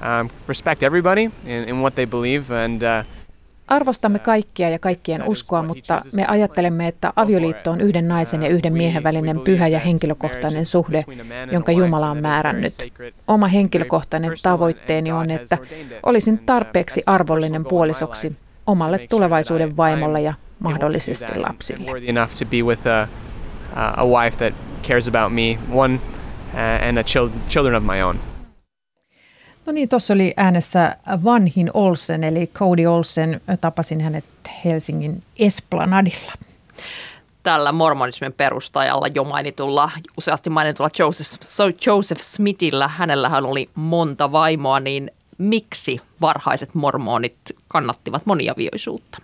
um, 0.00 0.30
respect 0.48 0.82
everybody 0.82 1.30
in, 1.44 1.64
in 1.68 1.80
what 1.80 1.94
they 1.94 2.04
believe 2.04 2.50
and 2.50 2.82
uh, 2.82 3.04
Arvostamme 3.72 4.18
kaikkia 4.18 4.70
ja 4.70 4.78
kaikkien 4.78 5.22
uskoa, 5.22 5.62
mutta 5.62 6.02
me 6.14 6.26
ajattelemme, 6.26 6.88
että 6.88 7.12
avioliitto 7.16 7.70
on 7.70 7.80
yhden 7.80 8.08
naisen 8.08 8.42
ja 8.42 8.48
yhden 8.48 8.72
miehen 8.72 9.02
välinen 9.02 9.40
pyhä 9.40 9.68
ja 9.68 9.78
henkilökohtainen 9.78 10.66
suhde, 10.66 11.04
jonka 11.52 11.72
Jumala 11.72 12.10
on 12.10 12.20
määrännyt. 12.20 12.72
Oma 13.28 13.46
henkilökohtainen 13.46 14.32
tavoitteeni 14.42 15.12
on, 15.12 15.30
että 15.30 15.58
olisin 16.02 16.38
tarpeeksi 16.38 17.02
arvollinen 17.06 17.64
puolisoksi 17.64 18.36
omalle 18.66 19.06
tulevaisuuden 19.08 19.76
vaimolle 19.76 20.20
ja 20.20 20.34
mahdollisesti 20.58 21.38
lapsille. 21.38 21.90
a 23.96 24.04
wife 24.04 24.36
that 24.36 24.54
cares 24.82 25.08
about 25.08 25.32
me, 25.32 25.58
one 25.70 25.94
uh, 25.94 26.88
and 26.88 26.98
a 26.98 27.04
children 27.48 27.74
of 27.74 27.84
my 27.84 28.02
own. 28.02 28.31
No 29.72 29.74
niin, 29.74 29.88
tuossa 29.88 30.14
oli 30.14 30.34
äänessä 30.36 30.96
vanhin 31.24 31.70
Olsen, 31.74 32.24
eli 32.24 32.46
Cody 32.46 32.86
Olsen. 32.86 33.40
Tapasin 33.60 34.00
hänet 34.00 34.24
Helsingin 34.64 35.22
Esplanadilla. 35.38 36.32
Tällä 37.42 37.72
mormonismin 37.72 38.32
perustajalla 38.32 39.06
jo 39.06 39.24
mainitulla, 39.24 39.90
useasti 40.16 40.50
mainitulla 40.50 40.90
Joseph, 40.98 41.30
so 41.42 41.64
Joseph 41.86 42.20
Smithillä, 42.22 42.88
hänellähän 42.88 43.44
oli 43.44 43.70
monta 43.74 44.32
vaimoa, 44.32 44.80
niin 44.80 45.10
miksi 45.38 46.00
varhaiset 46.20 46.74
mormonit 46.74 47.36
kannattivat 47.68 48.26
moniavioisuutta? 48.26 49.18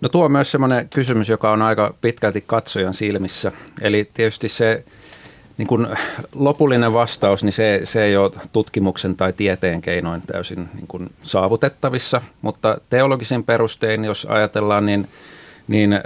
No 0.00 0.08
tuo 0.08 0.24
on 0.24 0.32
myös 0.32 0.50
semmoinen 0.50 0.88
kysymys, 0.88 1.28
joka 1.28 1.52
on 1.52 1.62
aika 1.62 1.94
pitkälti 2.00 2.44
katsojan 2.46 2.94
silmissä. 2.94 3.52
Eli 3.80 4.10
tietysti 4.14 4.48
se 4.48 4.84
niin 5.58 5.68
kuin 5.68 5.86
lopullinen 6.34 6.92
vastaus, 6.92 7.44
niin 7.44 7.52
se, 7.52 7.80
se 7.84 8.04
ei 8.04 8.16
ole 8.16 8.30
tutkimuksen 8.52 9.16
tai 9.16 9.32
tieteen 9.32 9.80
keinoin 9.80 10.22
täysin 10.22 10.68
niin 10.74 10.86
kuin 10.86 11.10
saavutettavissa, 11.22 12.22
mutta 12.42 12.78
teologisin 12.90 13.44
perustein, 13.44 14.04
jos 14.04 14.26
ajatellaan, 14.30 14.86
niin, 14.86 15.08
niin 15.68 16.00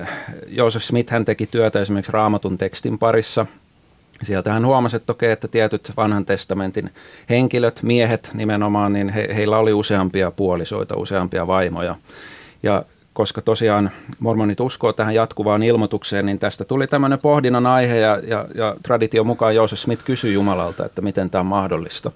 Joseph 0.46 0.84
Smith 0.84 1.12
hän 1.12 1.24
teki 1.24 1.46
työtä 1.46 1.80
esimerkiksi 1.80 2.12
raamatun 2.12 2.58
tekstin 2.58 2.98
parissa. 2.98 3.46
Sieltä 4.22 4.52
hän 4.52 4.66
huomasi, 4.66 4.96
että, 4.96 5.12
okei, 5.12 5.32
että 5.32 5.48
tietyt 5.48 5.92
vanhan 5.96 6.24
testamentin 6.24 6.90
henkilöt, 7.30 7.82
miehet 7.82 8.30
nimenomaan, 8.34 8.92
niin 8.92 9.08
he, 9.08 9.28
heillä 9.34 9.58
oli 9.58 9.72
useampia 9.72 10.30
puolisoita, 10.30 10.96
useampia 10.96 11.46
vaimoja. 11.46 11.94
Ja 12.62 12.82
koska 13.18 13.42
tosiaan 13.42 13.90
mormonit 14.18 14.60
uskoo 14.60 14.92
tähän 14.92 15.14
jatkuvaan 15.14 15.62
ilmoitukseen, 15.62 16.26
niin 16.26 16.38
tästä 16.38 16.64
tuli 16.64 16.86
tämmöinen 16.86 17.18
pohdinnan 17.18 17.66
aihe 17.66 17.98
ja, 17.98 18.20
ja, 18.26 18.46
ja 18.54 18.76
tradition 18.82 19.26
mukaan 19.26 19.54
Joseph 19.54 19.82
Smith 19.82 20.04
kysyi 20.04 20.34
Jumalalta, 20.34 20.84
että 20.84 21.02
miten 21.02 21.30
tämä 21.30 21.40
on 21.40 21.46
mahdollista. 21.46 22.12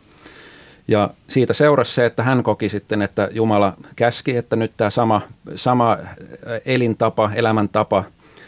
Ja 0.88 1.10
siitä 1.28 1.52
seurasi 1.52 1.94
se, 1.94 2.06
että 2.06 2.22
hän 2.22 2.42
koki 2.42 2.68
sitten, 2.68 3.02
että 3.02 3.28
Jumala 3.32 3.72
käski, 3.96 4.36
että 4.36 4.56
nyt 4.56 4.72
tämä 4.76 4.90
sama, 4.90 5.20
sama 5.54 5.98
elintapa, 6.66 7.30
elämäntapa, 7.34 8.04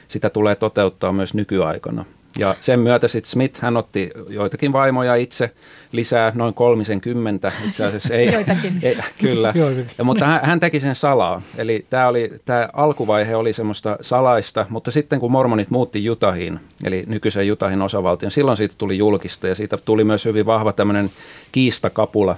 sitä 0.09 0.31
tulee 0.31 0.55
toteuttaa 0.55 1.12
myös 1.12 1.35
nykyaikana. 1.35 2.05
Ja 2.38 2.55
sen 2.61 2.81
myötä 2.81 3.09
sitten 3.09 3.31
Smith, 3.31 3.61
hän 3.61 3.77
otti 3.77 4.11
joitakin 4.29 4.73
vaimoja 4.73 5.14
itse 5.14 5.51
lisää, 5.92 6.33
noin 6.35 6.55
30 6.55 7.53
itse 7.68 7.85
asiassa. 7.85 8.14
Ei, 8.14 8.33
joitakin. 8.35 8.79
Ei, 8.83 8.99
kyllä, 9.18 9.53
ja, 9.99 10.05
mutta 10.05 10.27
hän, 10.27 10.40
hän 10.42 10.61
teki 10.61 10.81
sen 10.81 10.94
salaa. 10.94 11.42
Eli 11.59 11.87
tämä, 11.90 12.09
oli, 12.09 12.33
tämä 12.44 12.68
alkuvaihe 12.73 13.37
oli 13.37 13.53
semmoista 13.53 13.99
salaista, 14.01 14.66
mutta 14.68 14.90
sitten 14.90 15.20
kun 15.20 15.33
mormonit 15.33 15.70
muutti 15.70 16.05
Jutahiin, 16.05 16.61
eli 16.85 17.05
nykyisen 17.07 17.47
Jutahin 17.47 17.83
osavaltion, 17.83 18.31
silloin 18.31 18.57
siitä 18.57 18.75
tuli 18.79 18.99
julkista 18.99 19.49
ja 19.49 19.55
siitä 19.55 19.77
tuli 19.77 20.05
myös 20.05 20.25
hyvin 20.25 20.47
vahva 20.47 20.73
tämmöinen 20.73 21.11
kiistakapula 21.53 22.37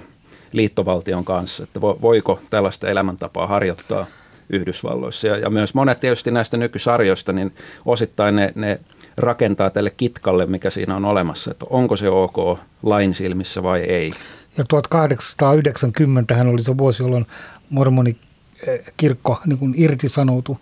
liittovaltion 0.51 1.25
kanssa, 1.25 1.63
että 1.63 1.81
voiko 1.81 2.39
tällaista 2.49 2.87
elämäntapaa 2.87 3.47
harjoittaa 3.47 4.05
Yhdysvalloissa. 4.49 5.27
Ja, 5.27 5.37
ja 5.37 5.49
myös 5.49 5.73
monet 5.73 5.99
tietysti 5.99 6.31
näistä 6.31 6.57
nykysarjoista, 6.57 7.33
niin 7.33 7.53
osittain 7.85 8.35
ne, 8.35 8.51
ne 8.55 8.79
rakentaa 9.17 9.69
tälle 9.69 9.89
kitkalle, 9.89 10.45
mikä 10.45 10.69
siinä 10.69 10.95
on 10.95 11.05
olemassa, 11.05 11.51
että 11.51 11.65
onko 11.69 11.95
se 11.95 12.09
ok 12.09 12.59
lain 12.83 13.13
silmissä 13.13 13.63
vai 13.63 13.79
ei. 13.79 14.11
Ja 14.57 14.63
1890 14.67 16.35
hän 16.35 16.47
oli 16.47 16.61
se 16.63 16.77
vuosi, 16.77 17.03
jolloin 17.03 17.25
mormonikirkko 17.69 19.41
niin 19.45 19.57
kuin 19.57 19.73
irtisanoutui 19.77 20.55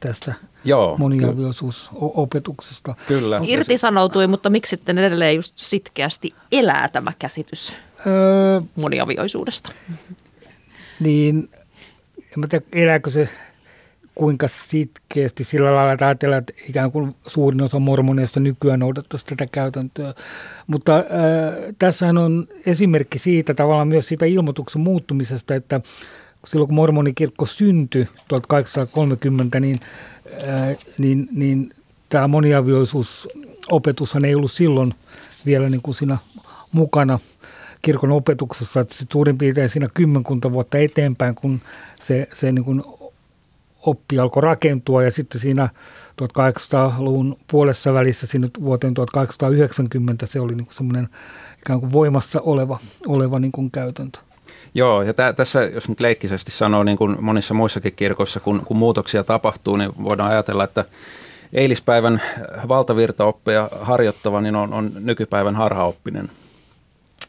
tästä 0.00 0.34
Joo, 0.64 0.96
moniavioisuusopetuksesta. 0.98 2.94
Kyllä. 3.08 3.40
Irtisanoutui, 3.46 4.26
mutta 4.26 4.50
miksi 4.50 4.70
sitten 4.70 4.98
edelleen 4.98 5.36
just 5.36 5.52
sitkeästi 5.56 6.30
elää 6.52 6.88
tämä 6.88 7.12
käsitys 7.18 7.74
öö, 8.06 8.60
moniavioisuudesta? 8.76 9.72
Niin, 11.00 11.50
en 12.18 12.40
mä 12.40 12.46
tiedä, 12.46 12.64
elääkö 12.72 13.10
se 13.10 13.28
kuinka 14.14 14.48
sitkeästi 14.48 15.44
sillä 15.44 15.74
lailla, 15.74 15.92
että 15.92 16.06
ajatellaan, 16.06 16.38
että 16.38 16.52
ikään 16.68 16.92
kuin 16.92 17.14
suurin 17.26 17.62
osa 17.62 17.78
mormoneista 17.78 18.40
nykyään 18.40 18.80
noudattaisi 18.80 19.26
tätä 19.26 19.46
käytäntöä. 19.52 20.14
Mutta 20.66 20.96
äh, 20.96 21.04
tässähän 21.78 22.18
on 22.18 22.48
esimerkki 22.66 23.18
siitä 23.18 23.54
tavallaan 23.54 23.88
myös 23.88 24.08
siitä 24.08 24.26
ilmoituksen 24.26 24.82
muuttumisesta, 24.82 25.54
että 25.54 25.80
silloin 26.46 26.68
kun 26.68 26.74
mormonikirkko 26.74 27.46
syntyi 27.46 28.08
1830, 28.28 29.60
niin, 29.60 29.80
äh, 30.48 30.76
niin, 30.98 31.28
niin 31.32 31.70
tämä 32.08 32.28
moniavioisuusopetushan 32.28 34.24
ei 34.24 34.34
ollut 34.34 34.52
silloin 34.52 34.94
vielä 35.46 35.68
niin 35.68 35.82
kuin 35.82 35.94
siinä 35.94 36.18
mukana 36.72 37.18
kirkon 37.82 38.10
opetuksessa, 38.10 38.80
että 38.80 38.94
suurin 39.12 39.38
piirtein 39.38 39.68
siinä 39.68 39.88
kymmenkunta 39.94 40.52
vuotta 40.52 40.78
eteenpäin, 40.78 41.34
kun 41.34 41.60
se, 42.00 42.28
se 42.32 42.52
niin 42.52 42.64
kuin 42.64 42.82
oppi 43.86 44.18
alkoi 44.18 44.42
rakentua 44.42 45.02
ja 45.02 45.10
sitten 45.10 45.40
siinä 45.40 45.68
1800-luvun 46.22 47.36
puolessa 47.50 47.94
välissä 47.94 48.26
sinne 48.26 48.48
vuoteen 48.62 48.94
1890 48.94 50.26
se 50.26 50.40
oli 50.40 50.54
niin 50.54 50.66
semmoinen 50.70 51.08
ikään 51.58 51.80
kuin 51.80 51.92
voimassa 51.92 52.40
oleva, 52.40 52.78
oleva 53.06 53.38
niin 53.38 53.52
kuin 53.52 53.70
käytäntö. 53.70 54.18
Joo, 54.74 55.02
ja 55.02 55.14
tä, 55.14 55.32
tässä, 55.32 55.62
jos 55.62 55.88
nyt 55.88 56.00
leikkisesti 56.00 56.50
sanoo, 56.50 56.82
niin 56.82 56.98
kuin 56.98 57.16
monissa 57.24 57.54
muissakin 57.54 57.92
kirkoissa, 57.96 58.40
kun, 58.40 58.62
kun 58.64 58.76
muutoksia 58.76 59.24
tapahtuu, 59.24 59.76
niin 59.76 59.92
voidaan 60.02 60.30
ajatella, 60.30 60.64
että 60.64 60.84
eilispäivän 61.52 62.22
valtavirtaoppeja 62.68 63.68
harjoittava 63.80 64.40
niin 64.40 64.56
on, 64.56 64.72
on 64.72 64.92
nykypäivän 65.00 65.56
harhaoppinen. 65.56 66.30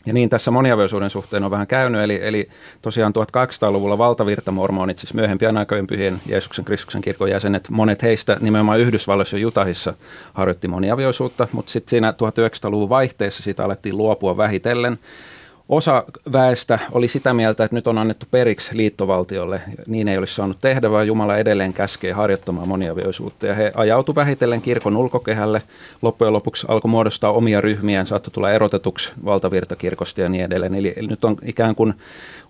Ja 0.05 0.13
niin 0.13 0.29
tässä 0.29 0.51
moniavioisuuden 0.51 1.09
suhteen 1.09 1.43
on 1.43 1.51
vähän 1.51 1.67
käynyt, 1.67 2.01
eli, 2.01 2.19
eli 2.23 2.49
tosiaan 2.81 3.13
1800-luvulla 3.15 3.97
valtavirtamormonit, 3.97 4.99
siis 4.99 5.13
myöhempien 5.13 5.57
aikojen 5.57 5.87
pyhien 5.87 6.21
Jeesuksen 6.25 6.65
Kristuksen 6.65 7.01
kirkon 7.01 7.29
jäsenet, 7.29 7.69
monet 7.69 8.03
heistä 8.03 8.37
nimenomaan 8.41 8.79
Yhdysvalloissa 8.79 9.35
ja 9.35 9.41
Jutahissa 9.41 9.93
harjoitti 10.33 10.67
moniavioisuutta, 10.67 11.47
mutta 11.51 11.71
sitten 11.71 11.89
siinä 11.89 12.11
1900-luvun 12.11 12.89
vaihteessa 12.89 13.43
siitä 13.43 13.65
alettiin 13.65 13.97
luopua 13.97 14.37
vähitellen 14.37 14.99
osa 15.69 16.03
väestä 16.31 16.79
oli 16.91 17.07
sitä 17.07 17.33
mieltä, 17.33 17.63
että 17.63 17.75
nyt 17.75 17.87
on 17.87 17.97
annettu 17.97 18.25
periksi 18.31 18.77
liittovaltiolle. 18.77 19.61
Niin 19.87 20.07
ei 20.07 20.17
olisi 20.17 20.35
saanut 20.35 20.57
tehdä, 20.61 20.91
vaan 20.91 21.07
Jumala 21.07 21.37
edelleen 21.37 21.73
käskee 21.73 22.11
harjoittamaan 22.11 22.67
moniavioisuutta. 22.67 23.47
Ja 23.47 23.53
he 23.53 23.71
ajautu 23.75 24.15
vähitellen 24.15 24.61
kirkon 24.61 24.97
ulkokehälle. 24.97 25.61
Loppujen 26.01 26.33
lopuksi 26.33 26.65
alkoi 26.69 26.91
muodostaa 26.91 27.31
omia 27.31 27.61
ryhmiään, 27.61 28.05
saattoi 28.05 28.31
tulla 28.31 28.51
erotetuksi 28.51 29.11
valtavirtakirkosta 29.25 30.21
ja 30.21 30.29
niin 30.29 30.43
edelleen. 30.43 30.75
Eli, 30.75 30.93
eli 30.95 31.07
nyt 31.07 31.25
on 31.25 31.37
ikään 31.45 31.75
kuin 31.75 31.93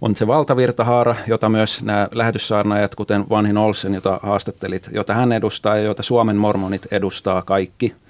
on 0.02 0.15
se 0.15 0.28
valtavirtahaara, 0.28 1.15
jota 1.28 1.49
myös 1.49 1.84
nämä 1.84 2.08
lähetyssaarnaajat, 2.12 2.95
kuten 2.95 3.26
Vanhin 3.30 3.58
Olsen, 3.58 3.93
jota 3.93 4.19
haastattelit, 4.23 4.89
jota 4.91 5.13
hän 5.13 5.32
edustaa 5.32 5.78
ja 5.78 5.84
jota 5.84 6.04
Suomen 6.04 6.38
mormonit 6.38 6.88
edustaa 6.91 7.41
kaikki– 7.41 7.95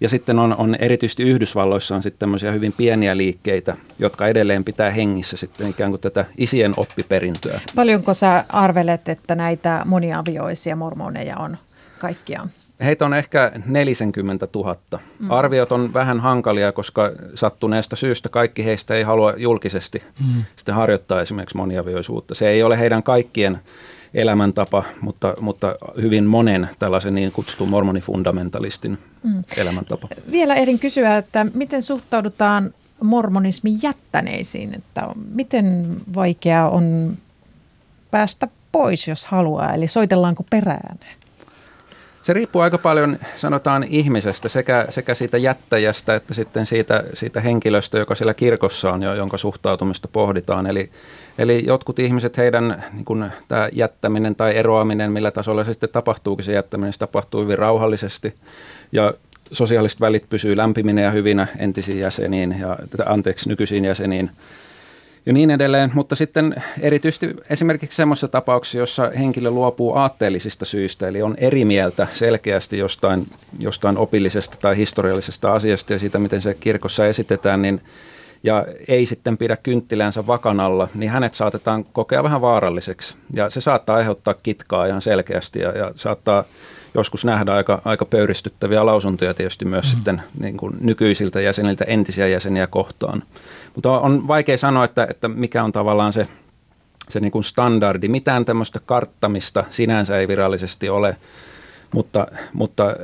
ja 0.00 0.08
sitten 0.08 0.38
on, 0.38 0.56
on 0.56 0.74
erityisesti 0.74 1.22
Yhdysvalloissa 1.22 1.94
on 1.94 2.02
sitten 2.02 2.18
tämmöisiä 2.18 2.52
hyvin 2.52 2.72
pieniä 2.72 3.16
liikkeitä, 3.16 3.76
jotka 3.98 4.26
edelleen 4.26 4.64
pitää 4.64 4.90
hengissä 4.90 5.36
sitten 5.36 5.68
ikään 5.70 5.90
kuin 5.90 6.00
tätä 6.00 6.24
isien 6.38 6.74
oppiperintöä. 6.76 7.60
Paljonko 7.76 8.14
sä 8.14 8.44
arvelet, 8.48 9.08
että 9.08 9.34
näitä 9.34 9.82
moniavioisia 9.86 10.76
mormoneja 10.76 11.36
on 11.36 11.56
kaikkiaan? 11.98 12.50
Heitä 12.84 13.04
on 13.04 13.14
ehkä 13.14 13.52
40 13.66 14.48
000. 14.54 14.76
Mm. 14.92 15.30
Arviot 15.30 15.72
on 15.72 15.94
vähän 15.94 16.20
hankalia, 16.20 16.72
koska 16.72 17.12
sattuneesta 17.34 17.96
syystä 17.96 18.28
kaikki 18.28 18.64
heistä 18.64 18.94
ei 18.94 19.02
halua 19.02 19.34
julkisesti 19.36 20.02
mm. 20.26 20.44
sitten 20.56 20.74
harjoittaa 20.74 21.20
esimerkiksi 21.20 21.56
moniavioisuutta. 21.56 22.34
Se 22.34 22.48
ei 22.48 22.62
ole 22.62 22.78
heidän 22.78 23.02
kaikkien 23.02 23.60
elämäntapa, 24.14 24.84
mutta, 25.00 25.34
mutta 25.40 25.76
hyvin 26.02 26.24
monen 26.24 26.68
tällaisen 26.78 27.14
niin 27.14 27.32
kutsutun 27.32 27.68
mormonifundamentalistin 27.68 28.98
mm. 29.22 29.44
elämäntapa. 29.56 30.08
Vielä 30.30 30.54
ehdin 30.54 30.78
kysyä, 30.78 31.16
että 31.16 31.46
miten 31.54 31.82
suhtaudutaan 31.82 32.74
mormonismin 33.02 33.78
jättäneisiin, 33.82 34.74
että 34.74 35.08
miten 35.34 35.96
vaikeaa 36.14 36.70
on 36.70 37.16
päästä 38.10 38.48
pois, 38.72 39.08
jos 39.08 39.24
haluaa, 39.24 39.74
eli 39.74 39.88
soitellaanko 39.88 40.44
perään? 40.50 40.98
Se 42.22 42.32
riippuu 42.32 42.62
aika 42.62 42.78
paljon, 42.78 43.18
sanotaan, 43.36 43.84
ihmisestä, 43.84 44.48
sekä, 44.48 44.86
sekä 44.88 45.14
siitä 45.14 45.38
jättäjästä 45.38 46.14
että 46.14 46.34
sitten 46.34 46.66
siitä, 46.66 47.04
siitä 47.14 47.40
henkilöstä, 47.40 47.98
joka 47.98 48.14
siellä 48.14 48.34
kirkossa 48.34 48.92
on, 48.92 49.02
jonka 49.02 49.38
suhtautumista 49.38 50.08
pohditaan. 50.12 50.66
Eli, 50.66 50.90
eli 51.38 51.64
jotkut 51.66 51.98
ihmiset, 51.98 52.36
heidän 52.36 52.84
niin 52.92 53.04
kun, 53.04 53.30
tämä 53.48 53.68
jättäminen 53.72 54.36
tai 54.36 54.56
eroaminen, 54.56 55.12
millä 55.12 55.30
tasolla 55.30 55.64
se 55.64 55.72
sitten 55.72 55.90
tapahtuukin 55.92 56.44
se 56.44 56.52
jättäminen, 56.52 56.92
se 56.92 56.98
tapahtuu 56.98 57.42
hyvin 57.42 57.58
rauhallisesti. 57.58 58.34
Ja 58.92 59.14
sosiaaliset 59.52 60.00
välit 60.00 60.28
pysyy 60.28 60.56
lämpiminä 60.56 61.00
ja 61.00 61.10
hyvinä 61.10 61.46
entisiin 61.58 62.00
jäseniin 62.00 62.56
ja 62.60 62.76
anteeksi 63.06 63.48
nykyisiin 63.48 63.84
jäseniin 63.84 64.30
ja 65.26 65.32
niin 65.32 65.50
edelleen. 65.50 65.90
Mutta 65.94 66.16
sitten 66.16 66.54
erityisesti 66.80 67.36
esimerkiksi 67.50 67.96
semmoisessa 67.96 68.28
tapauksessa, 68.28 68.78
jossa 68.78 69.10
henkilö 69.18 69.50
luopuu 69.50 69.96
aatteellisista 69.96 70.64
syistä, 70.64 71.06
eli 71.06 71.22
on 71.22 71.34
eri 71.38 71.64
mieltä 71.64 72.06
selkeästi 72.14 72.78
jostain, 72.78 73.26
jostain 73.58 73.98
opillisesta 73.98 74.56
tai 74.60 74.76
historiallisesta 74.76 75.52
asiasta 75.52 75.92
ja 75.92 75.98
siitä, 75.98 76.18
miten 76.18 76.40
se 76.40 76.54
kirkossa 76.54 77.06
esitetään, 77.06 77.62
niin 77.62 77.80
ja 78.42 78.66
ei 78.88 79.06
sitten 79.06 79.38
pidä 79.38 79.56
kynttilänsä 79.56 80.26
vakanalla, 80.26 80.88
niin 80.94 81.10
hänet 81.10 81.34
saatetaan 81.34 81.84
kokea 81.84 82.22
vähän 82.22 82.40
vaaralliseksi. 82.40 83.14
Ja 83.34 83.50
se 83.50 83.60
saattaa 83.60 83.96
aiheuttaa 83.96 84.34
kitkaa 84.34 84.86
ihan 84.86 85.02
selkeästi 85.02 85.58
ja, 85.58 85.78
ja 85.78 85.92
saattaa 85.94 86.44
joskus 86.94 87.24
nähdä 87.24 87.54
aika, 87.54 87.82
aika 87.84 88.04
pöyristyttäviä 88.04 88.86
lausuntoja 88.86 89.34
tietysti 89.34 89.64
myös 89.64 89.84
mm. 89.84 89.90
sitten 89.90 90.22
niin 90.40 90.56
kuin 90.56 90.76
nykyisiltä 90.80 91.40
jäseniltä 91.40 91.84
entisiä 91.84 92.28
jäseniä 92.28 92.66
kohtaan. 92.66 93.22
Mutta 93.74 94.00
on 94.00 94.28
vaikea 94.28 94.58
sanoa, 94.58 94.84
että, 94.84 95.06
että 95.10 95.28
mikä 95.28 95.64
on 95.64 95.72
tavallaan 95.72 96.12
se, 96.12 96.26
se 97.08 97.20
niin 97.20 97.32
kuin 97.32 97.44
standardi. 97.44 98.08
Mitään 98.08 98.44
tämmöistä 98.44 98.80
karttamista 98.86 99.64
sinänsä 99.70 100.18
ei 100.18 100.28
virallisesti 100.28 100.88
ole, 100.88 101.16
mutta, 101.94 102.26
mutta 102.52 102.96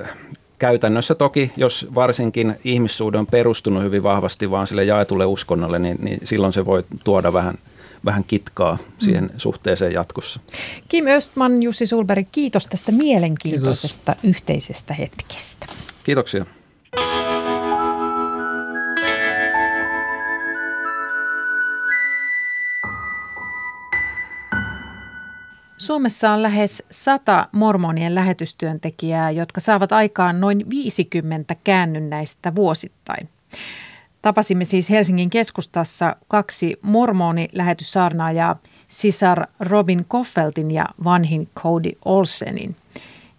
käytännössä 0.59 1.15
toki, 1.15 1.53
jos 1.57 1.89
varsinkin 1.95 2.57
ihmissuhde 2.65 3.19
on 3.19 3.27
perustunut 3.27 3.83
hyvin 3.83 4.03
vahvasti 4.03 4.51
vaan 4.51 4.67
sille 4.67 4.85
jaetulle 4.85 5.27
uskonnolle, 5.27 5.79
niin, 5.79 5.97
niin 6.03 6.19
silloin 6.25 6.53
se 6.53 6.65
voi 6.65 6.85
tuoda 7.05 7.33
vähän– 7.33 7.55
vähän 8.05 8.25
kitkaa 8.25 8.79
siihen 8.99 9.25
mm. 9.25 9.31
suhteeseen 9.37 9.93
jatkossa. 9.93 10.41
Kim 10.89 11.07
Östman, 11.07 11.63
Jussi 11.63 11.87
Sulberg, 11.87 12.27
kiitos 12.33 12.67
tästä 12.67 12.93
mielenkiintoisesta 12.93 14.13
kiitos. 14.13 14.31
yhteisestä 14.37 14.95
hetkestä. 14.95 15.67
Kiitoksia. 16.05 16.47
Suomessa 25.77 26.31
on 26.31 26.43
lähes 26.43 26.83
100 26.91 27.49
mormonien 27.53 28.15
lähetystyöntekijää, 28.15 29.31
jotka 29.31 29.61
saavat 29.61 29.93
aikaan 29.93 30.41
noin 30.41 30.71
50 30.71 31.57
käännynnäistä 31.65 32.55
vuosittain. 32.55 33.29
Tapasimme 34.27 34.65
siis 34.65 34.91
Helsingin 34.91 35.31
keskustassa 35.31 36.17
kaksi 36.29 36.79
mormoni-lähetyssaarnaajaa, 36.83 38.57
sisar 38.89 39.47
Robin 39.61 40.05
Koffeltin 40.09 40.71
ja 40.71 40.87
vanhin 41.05 41.49
Cody 41.59 41.91
Olsenin. 42.05 42.77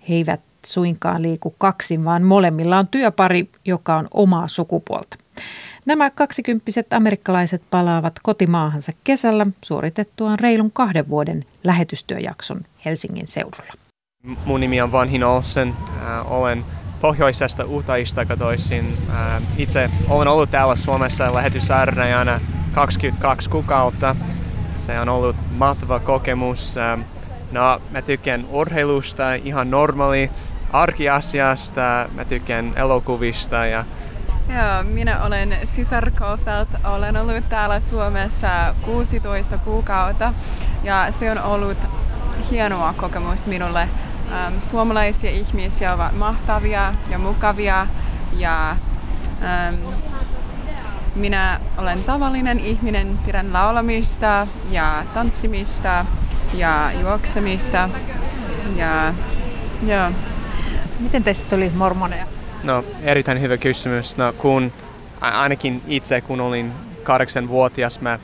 He 0.10 0.16
eivät 0.16 0.42
suinkaan 0.66 1.22
liiku 1.22 1.56
kaksin, 1.58 2.06
vaan 2.06 2.24
molemmilla 2.24 2.78
on 2.78 2.88
työpari, 2.88 3.50
joka 3.66 3.96
on 3.96 4.08
omaa 4.12 4.48
sukupuolta. 4.48 5.18
Nämä 5.86 6.10
kaksikymppiset 6.10 6.94
amerikkalaiset 6.94 7.62
palaavat 7.70 8.20
kotimaahansa 8.24 8.92
kesällä 9.04 9.46
suoritettuaan 9.64 10.40
reilun 10.40 10.72
kahden 10.72 11.10
vuoden 11.10 11.46
lähetystyöjakson 11.64 12.62
Helsingin 12.86 13.28
seudulla. 13.28 13.74
Mun 14.46 14.60
nimi 14.60 14.82
on 14.82 14.92
Vanhin 14.92 15.24
Olsen. 15.24 15.74
Äh, 16.02 16.32
olen 16.32 16.66
pohjoisesta 17.02 17.66
Utahista 17.66 18.26
kotoisin. 18.26 18.98
Ähm, 19.10 19.44
itse 19.58 19.90
olen 20.10 20.28
ollut 20.28 20.52
täällä 20.52 20.76
Suomessa 20.76 21.34
lähetysarnajana 21.34 22.40
22 22.74 23.50
kuukautta. 23.50 24.16
Se 24.80 25.00
on 25.00 25.10
ollut 25.10 25.36
mahtava 25.58 26.00
kokemus. 26.00 26.76
No, 27.52 27.82
mä 27.92 28.02
tykkään 28.02 28.46
urheilusta, 28.50 29.34
ihan 29.34 29.72
normaali 29.72 30.32
arkiasiasta. 30.74 32.10
Mä 32.16 32.26
tykkään 32.26 32.74
elokuvista 32.76 33.66
ja 33.66 33.86
Joo, 34.50 34.84
minä 34.84 35.24
olen 35.24 35.58
Sisar 35.64 36.12
Kofelt. 36.12 36.70
Olen 36.84 37.18
ollut 37.18 37.50
täällä 37.50 37.80
Suomessa 37.80 38.76
16 38.82 39.58
kuukautta 39.58 40.34
ja 40.84 41.08
se 41.12 41.32
on 41.32 41.38
ollut 41.38 41.78
hienoa 42.52 42.94
kokemus 42.98 43.48
minulle 43.48 43.90
ähm, 44.32 44.60
suomalaisia 44.60 45.32
ihmisiä 45.32 45.94
ovat 45.94 46.16
mahtavia 46.16 46.94
ja 47.10 47.18
mukavia 47.18 47.88
ja 48.34 48.78
ähm, 49.44 49.76
minä 51.16 51.60
olen 51.78 52.04
tavallinen 52.04 52.60
ihminen, 52.60 53.20
pidän 53.26 53.54
laulamista 53.54 54.48
ja 54.70 55.04
tanssimista 55.14 56.06
ja 56.54 56.92
juoksemista 57.02 57.90
ja 58.76 59.14
joo. 59.88 60.12
Miten 61.00 61.24
teistä 61.24 61.50
tuli 61.50 61.72
mormoneja? 61.76 62.26
No, 62.64 62.84
erittäin 63.02 63.42
hyvä 63.42 63.58
kysymys. 63.58 64.18
No, 64.18 64.34
kun 64.34 64.72
ainakin 65.22 65.82
itse, 65.88 66.22
kun 66.22 66.42
olin 66.42 66.72
kahdeksanvuotias, 67.04 68.02
mä, 68.02 68.20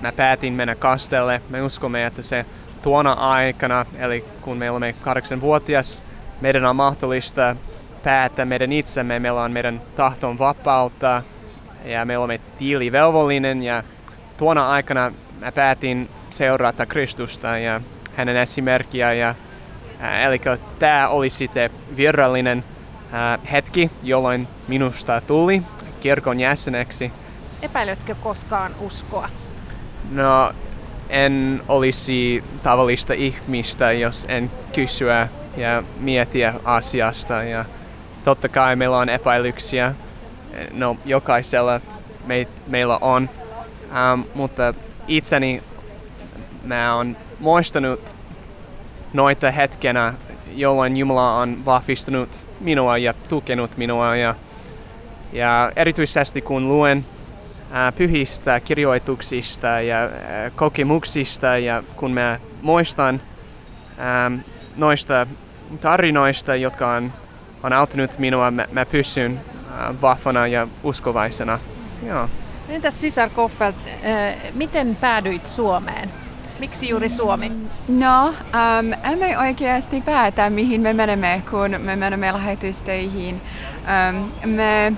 mä 0.00 0.12
päätin 0.12 0.52
mennä 0.52 0.74
kastelle. 0.74 1.42
Me 1.48 1.62
uskomme, 1.62 2.06
että 2.06 2.22
se 2.22 2.46
tuona 2.84 3.12
aikana, 3.12 3.86
eli 3.98 4.24
kun 4.42 4.56
me 4.56 4.70
olemme 4.70 4.92
kahdeksanvuotias, 4.92 6.02
meidän 6.40 6.64
on 6.64 6.76
mahdollista 6.76 7.56
päättää 8.02 8.44
meidän 8.44 8.72
itsemme, 8.72 9.18
meillä 9.18 9.42
on 9.42 9.52
meidän 9.52 9.82
tahton 9.96 10.38
vapautta 10.38 11.22
ja 11.84 12.04
me 12.04 12.18
olemme 12.18 12.40
tiilivelvollinen 12.58 13.62
ja 13.62 13.82
tuona 14.36 14.70
aikana 14.70 15.12
mä 15.40 15.52
päätin 15.52 16.10
seurata 16.30 16.86
Kristusta 16.86 17.58
ja 17.58 17.80
hänen 18.16 18.36
esimerkkiä 18.36 19.12
ja 19.12 19.34
Äh, 20.04 20.24
eli 20.24 20.40
tämä 20.78 21.08
oli 21.08 21.30
sitten 21.30 21.70
virallinen 21.96 22.64
äh, 23.14 23.52
hetki, 23.52 23.90
jolloin 24.02 24.48
minusta 24.68 25.20
tuli 25.20 25.62
kirkon 26.00 26.40
jäseneksi. 26.40 27.12
Epäilytkö 27.62 28.14
koskaan 28.14 28.72
uskoa? 28.80 29.28
No, 30.10 30.52
en 31.08 31.62
olisi 31.68 32.44
tavallista 32.62 33.12
ihmistä, 33.12 33.92
jos 33.92 34.26
en 34.28 34.50
kysyä 34.72 35.28
ja 35.56 35.82
mietiä 36.00 36.54
asiasta. 36.64 37.42
Ja 37.42 37.64
totta 38.24 38.48
kai 38.48 38.76
meillä 38.76 38.96
on 38.96 39.08
epäilyksiä. 39.08 39.94
No, 40.72 40.96
jokaisella 41.04 41.80
me, 42.26 42.46
meillä 42.66 42.98
on. 43.00 43.30
Ähm, 43.96 44.20
mutta 44.34 44.74
itseni 45.08 45.62
mä 46.64 46.94
oon 46.96 47.16
muistanut 47.40 48.00
noita 49.12 49.50
hetkenä, 49.50 50.14
jolloin 50.54 50.96
Jumala 50.96 51.36
on 51.36 51.64
vahvistanut 51.64 52.28
minua 52.60 52.98
ja 52.98 53.14
tukenut 53.28 53.76
minua. 53.76 54.16
Ja, 54.16 54.34
ja 55.32 55.72
erityisesti 55.76 56.42
kun 56.42 56.68
luen 56.68 57.06
pyhistä 57.96 58.60
kirjoituksista 58.60 59.66
ja 59.66 60.10
kokemuksista 60.56 61.58
ja 61.58 61.82
kun 61.96 62.12
mä 62.12 62.40
muistan 62.62 63.20
noista 64.76 65.26
tarinoista, 65.80 66.56
jotka 66.56 66.90
on, 66.90 67.12
on 67.62 67.72
auttanut 67.72 68.18
minua, 68.18 68.50
mä, 68.50 68.66
mä 68.72 68.86
pysyn 68.86 69.40
vahvana 70.02 70.46
ja 70.46 70.68
uskovaisena. 70.82 71.58
Joo. 72.06 72.28
Entäs 72.68 73.00
sisar 73.00 73.30
Koffelt, 73.30 73.76
miten 74.54 74.96
päädyit 75.00 75.46
Suomeen? 75.46 76.10
Miksi 76.58 76.88
juuri 76.88 77.08
Suomi? 77.08 77.52
No, 77.88 78.28
um, 78.28 79.12
emme 79.12 79.38
oikeasti 79.38 80.00
päätä, 80.00 80.50
mihin 80.50 80.80
me 80.80 80.92
menemme, 80.92 81.42
kun 81.50 81.70
me 81.78 81.96
menemme 81.96 82.32
lähetysteihin. 82.32 83.40
Um, 84.10 84.32
me 84.50 84.92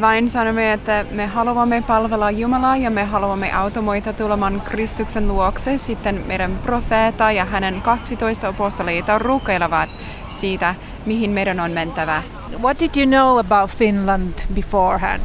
vain 0.00 0.30
sanomme, 0.30 0.72
että 0.72 1.04
me 1.10 1.26
haluamme 1.26 1.82
palvella 1.86 2.30
Jumalaa 2.30 2.76
ja 2.76 2.90
me 2.90 3.04
haluamme 3.04 3.52
automoita 3.52 4.12
tulemaan 4.12 4.62
Kristuksen 4.64 5.28
luokse. 5.28 5.78
Sitten 5.78 6.24
meidän 6.26 6.58
profeeta 6.62 7.32
ja 7.32 7.44
hänen 7.44 7.82
12 7.82 8.48
apostoliita 8.48 9.18
rukoilevat 9.18 9.88
siitä, 10.28 10.74
mihin 11.06 11.30
meidän 11.30 11.60
on 11.60 11.70
mentävä. 11.70 12.22
What 12.62 12.80
did 12.80 12.90
you 12.96 13.06
know 13.06 13.38
about 13.38 13.70
Finland 13.70 14.34
beforehand? 14.54 15.22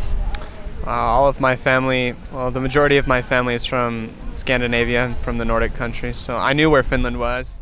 Uh, 0.84 0.90
all 0.90 1.26
of 1.26 1.40
my 1.40 1.56
family, 1.56 2.16
well, 2.34 2.52
the 2.52 2.60
majority 2.60 3.00
of 3.00 3.08
my 3.08 3.22
family 3.22 3.56
is 3.56 3.70
from 3.70 4.10
Scandinavia, 4.36 5.10
from 5.20 5.36
the 5.36 5.46
Nordic 5.46 5.74
countries, 5.78 6.26
so 6.26 6.34
I 6.52 6.54
knew 6.54 6.70
where 6.72 6.84
Finland 6.84 7.18
was. 7.18 7.62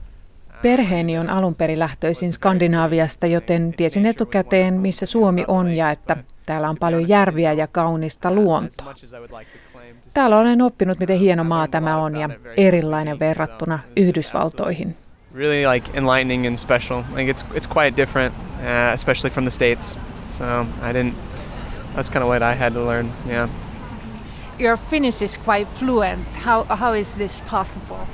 Perheeni 0.61 1.17
on 1.17 1.29
alun 1.29 1.55
perin 1.55 1.79
lähtöisin 1.79 2.33
Skandinaaviasta, 2.33 3.27
joten 3.27 3.73
tiesin 3.77 4.05
etukäteen, 4.05 4.73
missä 4.73 5.05
Suomi 5.05 5.45
on 5.47 5.73
ja 5.73 5.91
että 5.91 6.17
täällä 6.45 6.69
on 6.69 6.77
paljon 6.79 7.07
järviä 7.07 7.53
ja 7.53 7.67
kaunista 7.67 8.31
luontoa. 8.31 8.93
Täällä 10.13 10.37
olen 10.37 10.61
oppinut, 10.61 10.99
miten 10.99 11.19
hieno 11.19 11.43
maa 11.43 11.67
tämä 11.67 11.97
on 11.97 12.15
ja 12.15 12.29
erilainen 12.57 13.19
verrattuna 13.19 13.79
Yhdysvaltoihin. 13.95 14.95
Really 15.35 15.65
like 15.73 15.91
enlightening 15.93 16.47
and 16.47 16.57
special. 16.57 17.03
Like 17.15 17.31
it's 17.31 17.43
it's 17.53 17.67
quite 17.73 17.97
different, 17.97 18.33
uh, 18.35 18.93
especially 18.93 19.29
from 19.33 19.45
the 19.45 19.51
states. 19.51 19.97
So 20.27 20.43
I 20.89 20.93
didn't. 20.93 21.15
That's 21.95 22.09
kind 22.09 22.23
of 22.23 22.29
what 22.29 22.41
I 22.41 22.55
had 22.59 22.73
to 22.73 22.85
learn. 22.85 23.11
Yeah. 23.27 23.49
Your 24.59 24.77
Finnish 24.77 25.21
is 25.23 25.37
quite 25.37 25.67
fluent. 25.73 26.27
How 26.45 26.63
how 26.63 26.93
is 26.93 27.15
this 27.15 27.41
possible? 27.49 28.07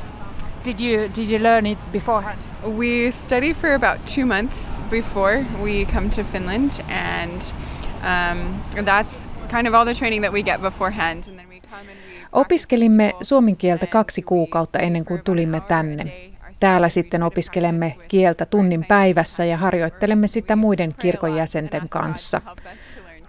Did 0.64 0.80
you 0.80 1.10
did 1.16 1.30
you 1.30 1.40
learn 1.40 1.66
it 1.66 1.78
beforehand? 1.92 2.40
We 2.78 3.12
study 3.12 3.54
for 3.54 3.74
about 3.74 4.06
two 4.06 4.26
months 4.26 4.82
before 4.90 5.46
we 5.64 5.86
come 5.86 6.10
to 6.10 6.24
Finland, 6.24 6.82
and 6.90 7.54
um, 8.02 8.40
that's 8.86 9.30
kind 9.50 9.68
of 9.68 9.74
all 9.74 9.86
the 9.86 9.94
training 9.94 10.24
that 10.24 10.34
we 10.34 10.44
get 10.44 10.62
beforehand. 10.62 11.24
And 11.28 11.38
then 11.38 11.50
we 11.50 11.60
come 11.60 11.80
and 11.80 11.90
we 11.90 12.10
Opiskelimme 12.32 13.14
suomen 13.22 13.58
kieltä 13.58 13.88
kaksi 13.88 14.22
kuukautta 14.22 14.80
ennen 14.80 15.06
kuin 15.06 15.22
tulimme 15.24 15.62
tänne. 15.62 16.30
Täällä 16.60 16.90
sitten 16.90 17.24
opiskelemme 17.24 17.96
kieltä 18.08 18.46
tunnin 18.46 18.86
päivässä 18.86 19.46
ja 19.46 19.58
harjoittelemme 19.58 20.28
sitä 20.28 20.56
muiden 20.56 20.96
kirkon 21.00 21.36
jäsenten 21.36 21.90
kanssa. 21.90 22.42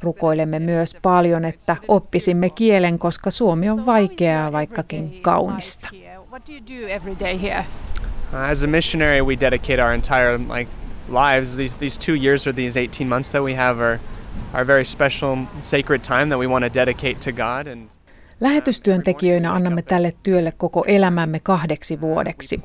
Rukoilemme 0.03 0.59
myös 0.59 0.97
paljon, 1.03 1.45
että 1.45 1.77
oppisimme 1.89 2.51
kielen, 2.51 2.99
koska 2.99 3.31
suomi 3.31 3.71
on 3.71 3.87
vaikeaa, 3.87 4.53
vaikkakin 4.53 5.19
kaunista. 5.23 5.89
Uh, 8.33 8.51
as 8.51 8.63
a 8.63 8.67
missionary, 8.67 9.23
we 9.23 9.41
dedicate 9.41 9.83
our 9.83 9.93
entire 9.93 10.39
like 10.39 10.71
lives. 11.09 11.57
These 11.57 11.79
these 11.79 11.99
two 11.99 12.15
years 12.15 12.47
or 12.47 12.55
these 12.55 12.81
18 12.81 13.09
months 13.09 13.33
that 13.33 13.43
we 13.43 13.55
have 13.55 13.85
are 13.85 14.01
are 14.53 14.67
very 14.67 14.85
special, 14.85 15.37
sacred 15.61 16.01
time 16.01 16.27
that 16.27 16.39
we 16.39 16.47
want 16.47 16.65
to 16.65 16.81
dedicate 16.81 17.15
to 17.15 17.33
God. 17.33 17.67
And 17.67 17.89
Lähetystyöntekijöinä 18.41 19.53
annamme 19.53 19.83
tälle 19.83 20.13
työlle 20.23 20.53
koko 20.57 20.85
elämämme 20.87 21.41
kahdeksi 21.43 22.01
vuodeksi. 22.01 22.61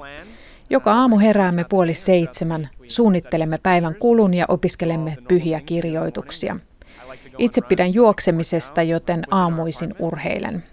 Joka 0.69 0.93
aamu 0.93 1.19
heräämme 1.19 1.65
puoli 1.69 1.93
seitsemän, 1.93 2.69
suunnittelemme 2.87 3.57
päivän 3.63 3.95
kulun 3.95 4.33
ja 4.33 4.45
opiskelemme 4.47 5.17
pyhiä 5.27 5.61
kirjoituksia. 5.61 6.59
Itse 7.37 7.61
pidän 7.61 7.93
juoksemisesta, 7.93 8.83
joten 8.83 9.23
aamuisin 9.31 9.95
urheilen. 9.99 10.63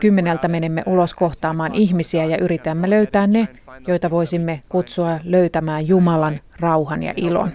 Kymmeneltä 0.00 0.48
menemme 0.48 0.82
ulos 0.86 1.14
kohtaamaan 1.14 1.74
ihmisiä 1.74 2.24
ja 2.24 2.38
yritämme 2.38 2.90
löytää 2.90 3.26
ne, 3.26 3.48
joita 3.86 4.10
voisimme 4.10 4.62
kutsua 4.68 5.18
löytämään 5.24 5.88
Jumalan, 5.88 6.40
rauhan 6.60 7.02
ja 7.02 7.12
ilon. 7.16 7.52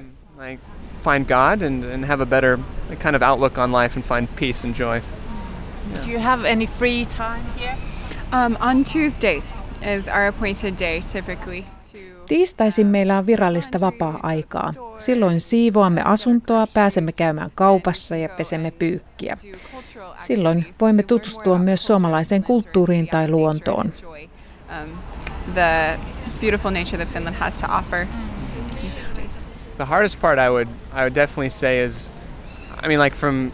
Find 1.03 1.27
God 1.27 1.61
and, 1.61 1.83
and 1.83 2.05
have 2.05 2.23
a 2.23 2.25
better 2.25 2.59
kind 2.99 3.15
of 3.15 3.21
outlook 3.21 3.57
on 3.57 3.71
life 3.71 3.95
and 3.95 4.05
find 4.05 4.27
peace 4.35 4.67
and 4.67 4.75
joy. 4.75 5.01
Do 6.05 6.11
you 6.11 6.19
have 6.19 6.45
any 6.45 6.67
free 6.67 7.05
time 7.05 7.43
here? 7.57 7.75
Um, 8.31 8.57
on 8.59 8.83
Tuesdays 8.83 9.63
is 9.81 10.07
our 10.07 10.27
appointed 10.27 10.79
day 10.79 11.01
typically. 11.01 11.65
To 11.91 11.97
Tiistaisin 12.27 12.87
meillä 12.87 13.17
on 13.17 13.25
virallista 13.25 13.79
vapaa-aikaa. 13.79 14.73
Silloin 14.97 15.41
siivoamme 15.41 16.01
asuntoa, 16.05 16.67
pääsemme 16.73 17.11
käymään 17.11 17.51
kaupassa 17.55 18.15
ja 18.15 18.29
pesemme 18.29 18.71
pyykkiä. 18.71 19.37
Silloin 20.17 20.65
voimme 20.81 21.03
tutustua 21.03 21.59
myös 21.59 21.85
suomalaiseen 21.85 22.43
kulttuuriin 22.43 23.07
tai 23.07 23.29
luontoon. 23.29 23.93
the 25.53 25.99
beautiful 26.41 26.71
nature 26.71 26.97
that 26.97 27.13
Finland 27.13 27.35
has 27.35 27.61
to 27.61 27.67
offer. 27.67 28.07
The 29.77 29.85
hardest 29.85 30.19
part 30.19 30.39
I 30.39 30.49
would 30.49 30.67
I 30.93 31.03
would 31.03 31.13
definitely 31.13 31.49
say 31.49 31.83
is, 31.85 32.11
I 32.83 32.87
mean, 32.87 32.99
like 32.99 33.15
from, 33.15 33.51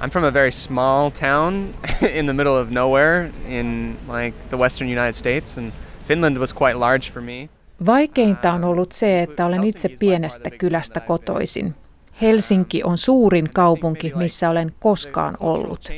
I'm 0.00 0.10
from 0.10 0.24
a 0.24 0.30
very 0.30 0.52
small 0.52 1.10
town 1.10 1.74
in 2.18 2.26
the 2.26 2.34
middle 2.34 2.56
of 2.56 2.70
nowhere 2.70 3.30
in 3.48 3.96
like 4.08 4.34
the 4.50 4.56
western 4.56 4.88
United 4.88 5.14
States, 5.14 5.58
and 5.58 5.72
Finland 6.04 6.38
was 6.38 6.52
quite 6.52 6.76
large 6.76 7.10
for 7.10 7.22
me. 7.22 7.48
Vaikeinta 7.86 8.52
on 8.52 8.64
ollut 8.64 8.92
se, 8.92 9.22
että 9.22 9.46
olen 9.46 9.64
itse 9.64 9.88
pienestä 9.88 10.50
kylästä 10.50 11.00
kotoisin. 11.00 11.74
Helsinki 12.22 12.82
on 12.84 12.98
suurin 12.98 13.50
kaupunki, 13.54 14.12
missä 14.14 14.50
olen 14.50 14.72
koskaan 14.78 15.36
ollut. 15.40 15.88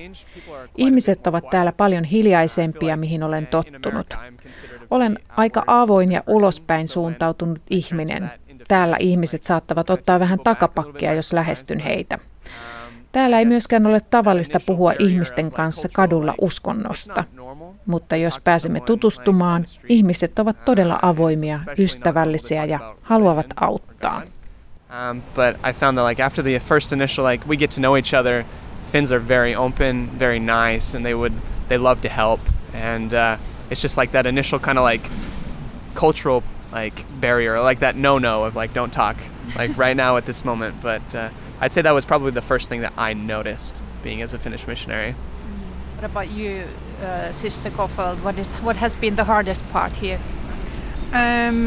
Ihmiset 0.76 1.26
ovat 1.26 1.50
täällä 1.50 1.72
paljon 1.72 2.04
hiljaisempia, 2.04 2.96
mihin 2.96 3.22
olen 3.22 3.46
tottunut. 3.46 4.14
Olen 4.90 5.18
aika 5.28 5.64
avoin 5.66 6.12
ja 6.12 6.22
ulospäin 6.26 6.88
suuntautunut 6.88 7.60
ihminen. 7.70 8.30
Täällä 8.68 8.96
ihmiset 9.00 9.42
saattavat 9.42 9.90
ottaa 9.90 10.20
vähän 10.20 10.38
takapakkia, 10.44 11.14
jos 11.14 11.32
lähestyn 11.32 11.78
heitä. 11.78 12.18
Täällä 13.12 13.38
ei 13.38 13.44
myöskään 13.44 13.86
ole 13.86 14.00
tavallista 14.00 14.60
puhua 14.66 14.92
ihmisten 14.98 15.50
kanssa 15.50 15.88
kadulla 15.92 16.34
uskonnosta. 16.40 17.24
Mutta 17.86 18.16
jos 18.16 18.40
pääsemme 18.44 18.80
tutustumaan, 18.80 19.64
ihmiset 19.88 20.38
ovat 20.38 20.64
todella 20.64 20.98
avoimia, 21.02 21.58
ystävällisiä 21.78 22.64
ja 22.64 22.94
haluavat 23.02 23.46
auttaa. 23.56 24.22
Um, 25.10 25.22
but 25.22 25.56
I 25.70 25.72
found 25.72 25.98
that 25.98 26.08
like 26.08 26.24
after 26.24 26.44
the 26.44 26.58
first 26.58 26.92
initial 26.92 27.26
like 27.26 27.44
we 27.48 27.56
get 27.56 27.70
to 27.70 27.80
know 27.80 27.96
each 27.96 28.14
other, 28.14 28.44
Finns 28.92 29.12
are 29.12 29.28
very 29.28 29.54
open, 29.54 30.08
very 30.18 30.38
nice, 30.38 30.96
and 30.96 31.04
they 31.04 31.14
would 31.14 31.32
they 31.68 31.78
love 31.78 32.00
to 32.00 32.08
help, 32.08 32.40
and 32.72 33.12
uh, 33.12 33.36
it's 33.70 33.82
just 33.82 33.98
like 33.98 34.12
that 34.12 34.26
initial 34.26 34.58
kind 34.58 34.78
of 34.78 34.84
like 34.84 35.10
cultural 35.94 36.42
like 36.72 37.04
barrier, 37.20 37.60
like 37.60 37.80
that 37.80 37.96
no 37.96 38.18
no 38.18 38.44
of 38.44 38.56
like 38.56 38.72
don't 38.74 38.92
talk 38.92 39.16
like 39.56 39.76
right 39.76 39.96
now 39.96 40.16
at 40.16 40.26
this 40.26 40.44
moment. 40.44 40.76
But 40.82 41.14
uh, 41.14 41.30
I'd 41.60 41.72
say 41.72 41.82
that 41.82 41.92
was 41.92 42.04
probably 42.04 42.30
the 42.30 42.42
first 42.42 42.68
thing 42.68 42.82
that 42.82 42.92
I 42.96 43.14
noticed 43.14 43.82
being 44.02 44.22
as 44.22 44.34
a 44.34 44.38
Finnish 44.38 44.66
missionary. 44.66 45.14
What 45.96 46.04
about 46.04 46.30
you, 46.30 46.64
uh, 47.02 47.32
Sister 47.32 47.70
Koffel? 47.70 48.22
What, 48.22 48.38
is, 48.38 48.46
what 48.62 48.76
has 48.76 48.94
been 48.94 49.16
the 49.16 49.24
hardest 49.24 49.68
part 49.70 49.92
here? 49.94 50.20
Um, 51.12 51.66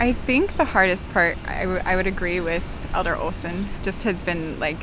I 0.00 0.12
think 0.12 0.56
the 0.56 0.64
hardest 0.64 1.10
part, 1.10 1.36
I, 1.46 1.62
w- 1.64 1.82
I 1.84 1.94
would 1.96 2.06
agree 2.06 2.40
with 2.40 2.64
Elder 2.94 3.14
Olson, 3.14 3.68
just 3.82 4.04
has 4.04 4.22
been 4.22 4.58
like 4.58 4.78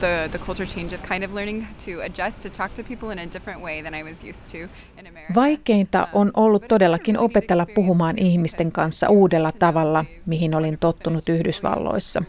the, 0.00 0.28
the 0.30 0.38
culture 0.38 0.66
change 0.66 0.94
of 0.94 1.02
kind 1.08 1.24
of 1.24 1.34
learning 1.34 1.66
to 1.84 1.90
adjust 2.00 2.42
to 2.42 2.48
talk 2.48 2.74
to 2.74 2.82
people 2.82 3.12
in 3.12 3.18
a 3.18 3.32
different 3.32 3.62
way 3.62 3.82
than 3.82 3.94
I 3.94 4.02
was 4.02 4.24
used 4.24 4.50
to 4.50 4.58
in 4.98 5.06
America. 5.06 5.34
Vaikeinta 5.34 6.08
on 6.12 6.30
ollut 6.34 6.68
todellakin 6.68 7.18
opetella 7.18 7.66
puhumaan 7.74 8.18
ihmisten 8.18 8.72
kanssa 8.72 9.08
uudella 9.08 9.52
tavalla, 9.52 10.04
mihin 10.26 10.54
olin 10.54 10.78
tottunut 10.78 11.28
Yhdysvalloissa. 11.28 12.22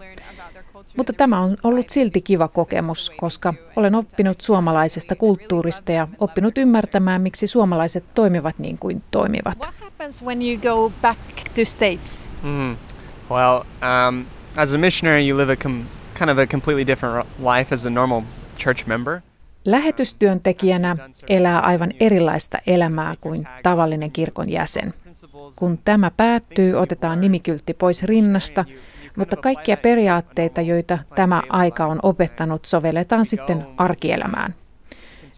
Mutta 0.98 1.14
tämä 1.14 1.40
on 1.40 1.58
ollut 1.64 1.90
silti 1.90 2.22
kiva 2.22 2.48
kokemus, 2.48 3.10
koska 3.10 3.54
olen 3.76 3.96
oppinut 3.96 4.42
suomalaisesta 4.42 5.16
kulttuurista 5.16 5.92
ja 5.92 6.08
oppinut 6.20 6.58
ymmärtämään, 6.58 7.22
miksi 7.22 7.48
suomalaiset 7.48 8.06
toimivat 8.14 8.60
niin 8.60 8.78
kuin 8.78 9.04
toimivat. 9.12 9.58
What 9.60 9.78
happens 9.78 10.24
when 10.24 10.42
you 10.42 10.58
go 10.62 10.92
back 11.02 11.20
to 11.56 11.66
States? 11.66 12.30
Mm. 12.44 12.78
Well, 13.30 13.58
um, 13.58 14.26
as 14.56 14.74
a 14.74 14.78
missionary, 14.78 15.28
you 15.28 15.38
live 15.38 15.54
a 15.54 15.56
com- 15.56 15.99
kind 16.20 16.30
of 16.32 16.38
a 16.38 16.46
completely 16.46 16.88
different 16.88 17.28
life 17.40 17.74
as 17.76 17.86
a 17.86 17.90
normal 17.90 18.22
church 18.58 18.88
member. 18.88 19.22
Lähetystyöntekijänä 19.66 20.96
elää 21.30 21.60
aivan 21.60 21.92
erilaista 22.00 22.58
elämää 22.68 23.14
kuin 23.22 23.48
tavallinen 23.64 24.12
kirkon 24.12 24.50
jäsen. 24.50 24.94
Kun 25.56 25.80
tämä 25.86 26.12
päättyy, 26.18 26.76
otetaan 26.76 27.22
nimikyltti 27.22 27.74
pois 27.74 28.04
rinnasta, 28.04 28.66
mutta 29.16 29.36
kaikkia 29.36 29.78
periaatteita, 29.78 30.62
joita 30.62 30.98
tämä 31.16 31.44
aika 31.50 31.86
on 31.86 32.00
opettanut, 32.04 32.66
sovelletaan 32.66 33.26
sitten 33.26 33.66
arkielämään. 33.78 34.56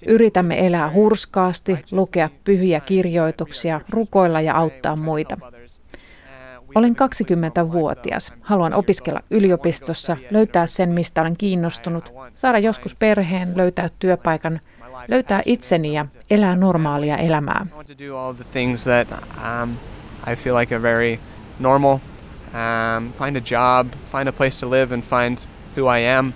Yritämme 0.05 0.65
elää 0.65 0.91
hurskaasti, 0.93 1.79
lukea 1.91 2.29
pyhiä 2.43 2.79
kirjoituksia, 2.79 3.81
rukoilla 3.89 4.41
ja 4.41 4.55
auttaa 4.55 4.95
muita. 4.95 5.37
Olen 6.75 6.95
20-vuotias. 6.95 8.33
Haluan 8.41 8.73
opiskella 8.73 9.21
yliopistossa, 9.29 10.17
löytää 10.31 10.65
sen, 10.65 10.89
mistä 10.89 11.21
olen 11.21 11.37
kiinnostunut, 11.37 12.13
saada 12.33 12.59
joskus 12.59 12.95
perheen, 12.95 13.57
löytää 13.57 13.87
työpaikan, 13.99 14.59
löytää 15.07 15.41
itseni 15.45 15.93
ja 15.93 16.05
elää 16.29 16.55
normaalia 16.55 17.17
elämää. 17.17 17.65
Very 20.81 21.19
normal, 21.59 21.93
um, 21.93 23.13
find 23.13 23.35
a 23.35 23.41
job, 23.51 23.87
find 24.11 24.27
a 24.27 24.31
place 24.31 24.59
to 24.59 24.69
live, 24.69 24.93
and 24.93 25.03
find 25.03 25.37
who 25.77 25.97
I 25.97 26.07
am 26.07 26.33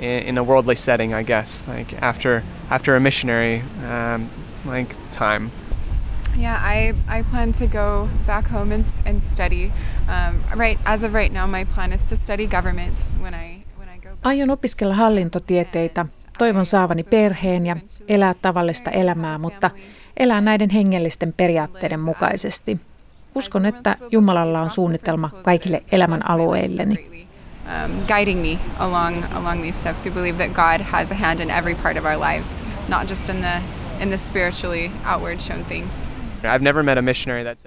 in, 0.00 0.28
in 0.28 0.38
a 0.38 0.42
worldly 0.42 0.76
setting. 0.76 1.20
I 1.20 1.24
guess 1.24 1.68
like 1.68 1.96
after 2.00 2.42
after 2.70 2.96
a 2.96 3.00
missionary 3.00 3.62
um, 3.82 4.30
like 4.74 4.94
time. 5.18 5.50
Yeah, 6.38 6.60
I, 6.62 6.94
I 7.08 7.22
plan 7.30 7.52
to 7.52 7.66
go 7.66 8.08
back 8.26 8.50
home 8.50 8.74
and, 8.74 8.84
and 9.06 9.20
study. 9.20 9.72
Um, 10.08 10.58
right 10.58 10.78
as 10.84 11.02
of 11.02 11.14
right 11.14 11.32
now, 11.32 11.46
my 11.46 11.64
plan 11.64 11.92
is 11.92 12.02
to 12.02 12.16
study 12.16 12.46
government 12.46 13.12
when 13.22 13.34
I. 13.34 13.66
Aion 14.22 14.50
opiskella 14.50 14.94
hallintotieteitä. 14.94 16.06
Toivon 16.38 16.66
saavani 16.66 17.02
perheen 17.02 17.66
ja 17.66 17.76
elää 18.08 18.34
tavallista 18.42 18.90
elämää, 18.90 19.38
mutta 19.38 19.70
elää 20.16 20.40
näiden 20.40 20.70
hengellisten 20.70 21.34
periaatteiden 21.36 22.00
mukaisesti. 22.00 22.80
Uskon, 23.34 23.66
että 23.66 23.96
Jumalalla 24.10 24.60
on 24.60 24.70
suunnitelma 24.70 25.30
kaikille 25.42 25.82
elämän 25.92 26.30
alueilleni. 26.30 27.26
Um, 27.66 28.06
guiding 28.06 28.40
me 28.40 28.58
along 28.78 29.24
along 29.34 29.62
these 29.62 29.80
steps. 29.80 30.04
We 30.06 30.10
believe 30.10 30.46
that 30.46 30.54
God 30.54 30.86
has 30.86 31.10
a 31.10 31.14
hand 31.14 31.40
in 31.40 31.50
every 31.50 31.74
part 31.74 31.96
of 31.96 32.04
our 32.04 32.18
lives, 32.18 32.62
not 32.88 33.10
just 33.10 33.28
in 33.28 33.36
the 33.36 33.60
in 34.02 34.08
the 34.08 34.18
spiritually 34.18 34.90
outward 35.04 35.40
shown 35.40 35.64
things. 35.64 36.12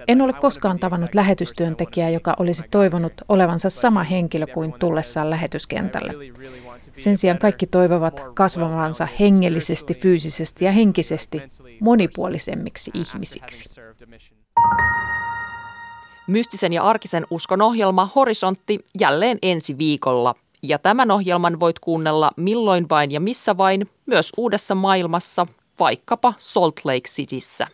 En 0.08 0.20
ole 0.20 0.32
koskaan 0.32 0.78
tavannut 0.78 1.14
lähetystyöntekijää, 1.14 2.10
joka 2.10 2.34
olisi 2.38 2.62
toivonut 2.70 3.12
olevansa 3.28 3.70
sama 3.70 4.02
henkilö 4.02 4.46
kuin 4.46 4.72
tullessaan 4.72 5.30
lähetyskentälle. 5.30 6.14
Sen 6.92 7.16
sijaan 7.16 7.38
kaikki 7.38 7.66
toivovat 7.66 8.22
kasvavansa 8.34 9.08
hengellisesti, 9.20 9.94
fyysisesti 9.94 10.64
ja 10.64 10.72
henkisesti 10.72 11.42
monipuolisemmiksi 11.80 12.90
ihmisiksi. 12.94 13.80
Mystisen 16.26 16.72
ja 16.72 16.82
arkisen 16.82 17.26
uskon 17.30 17.62
ohjelma 17.62 18.08
Horisontti 18.14 18.78
jälleen 19.00 19.38
ensi 19.42 19.78
viikolla. 19.78 20.34
Ja 20.62 20.78
tämän 20.78 21.10
ohjelman 21.10 21.60
voit 21.60 21.78
kuunnella 21.78 22.30
milloin 22.36 22.88
vain 22.88 23.10
ja 23.10 23.20
missä 23.20 23.56
vain, 23.56 23.88
myös 24.06 24.32
uudessa 24.36 24.74
maailmassa, 24.74 25.46
vaikkapa 25.80 26.34
Salt 26.38 26.80
Lake 26.84 27.08
Cityssä. 27.08 27.66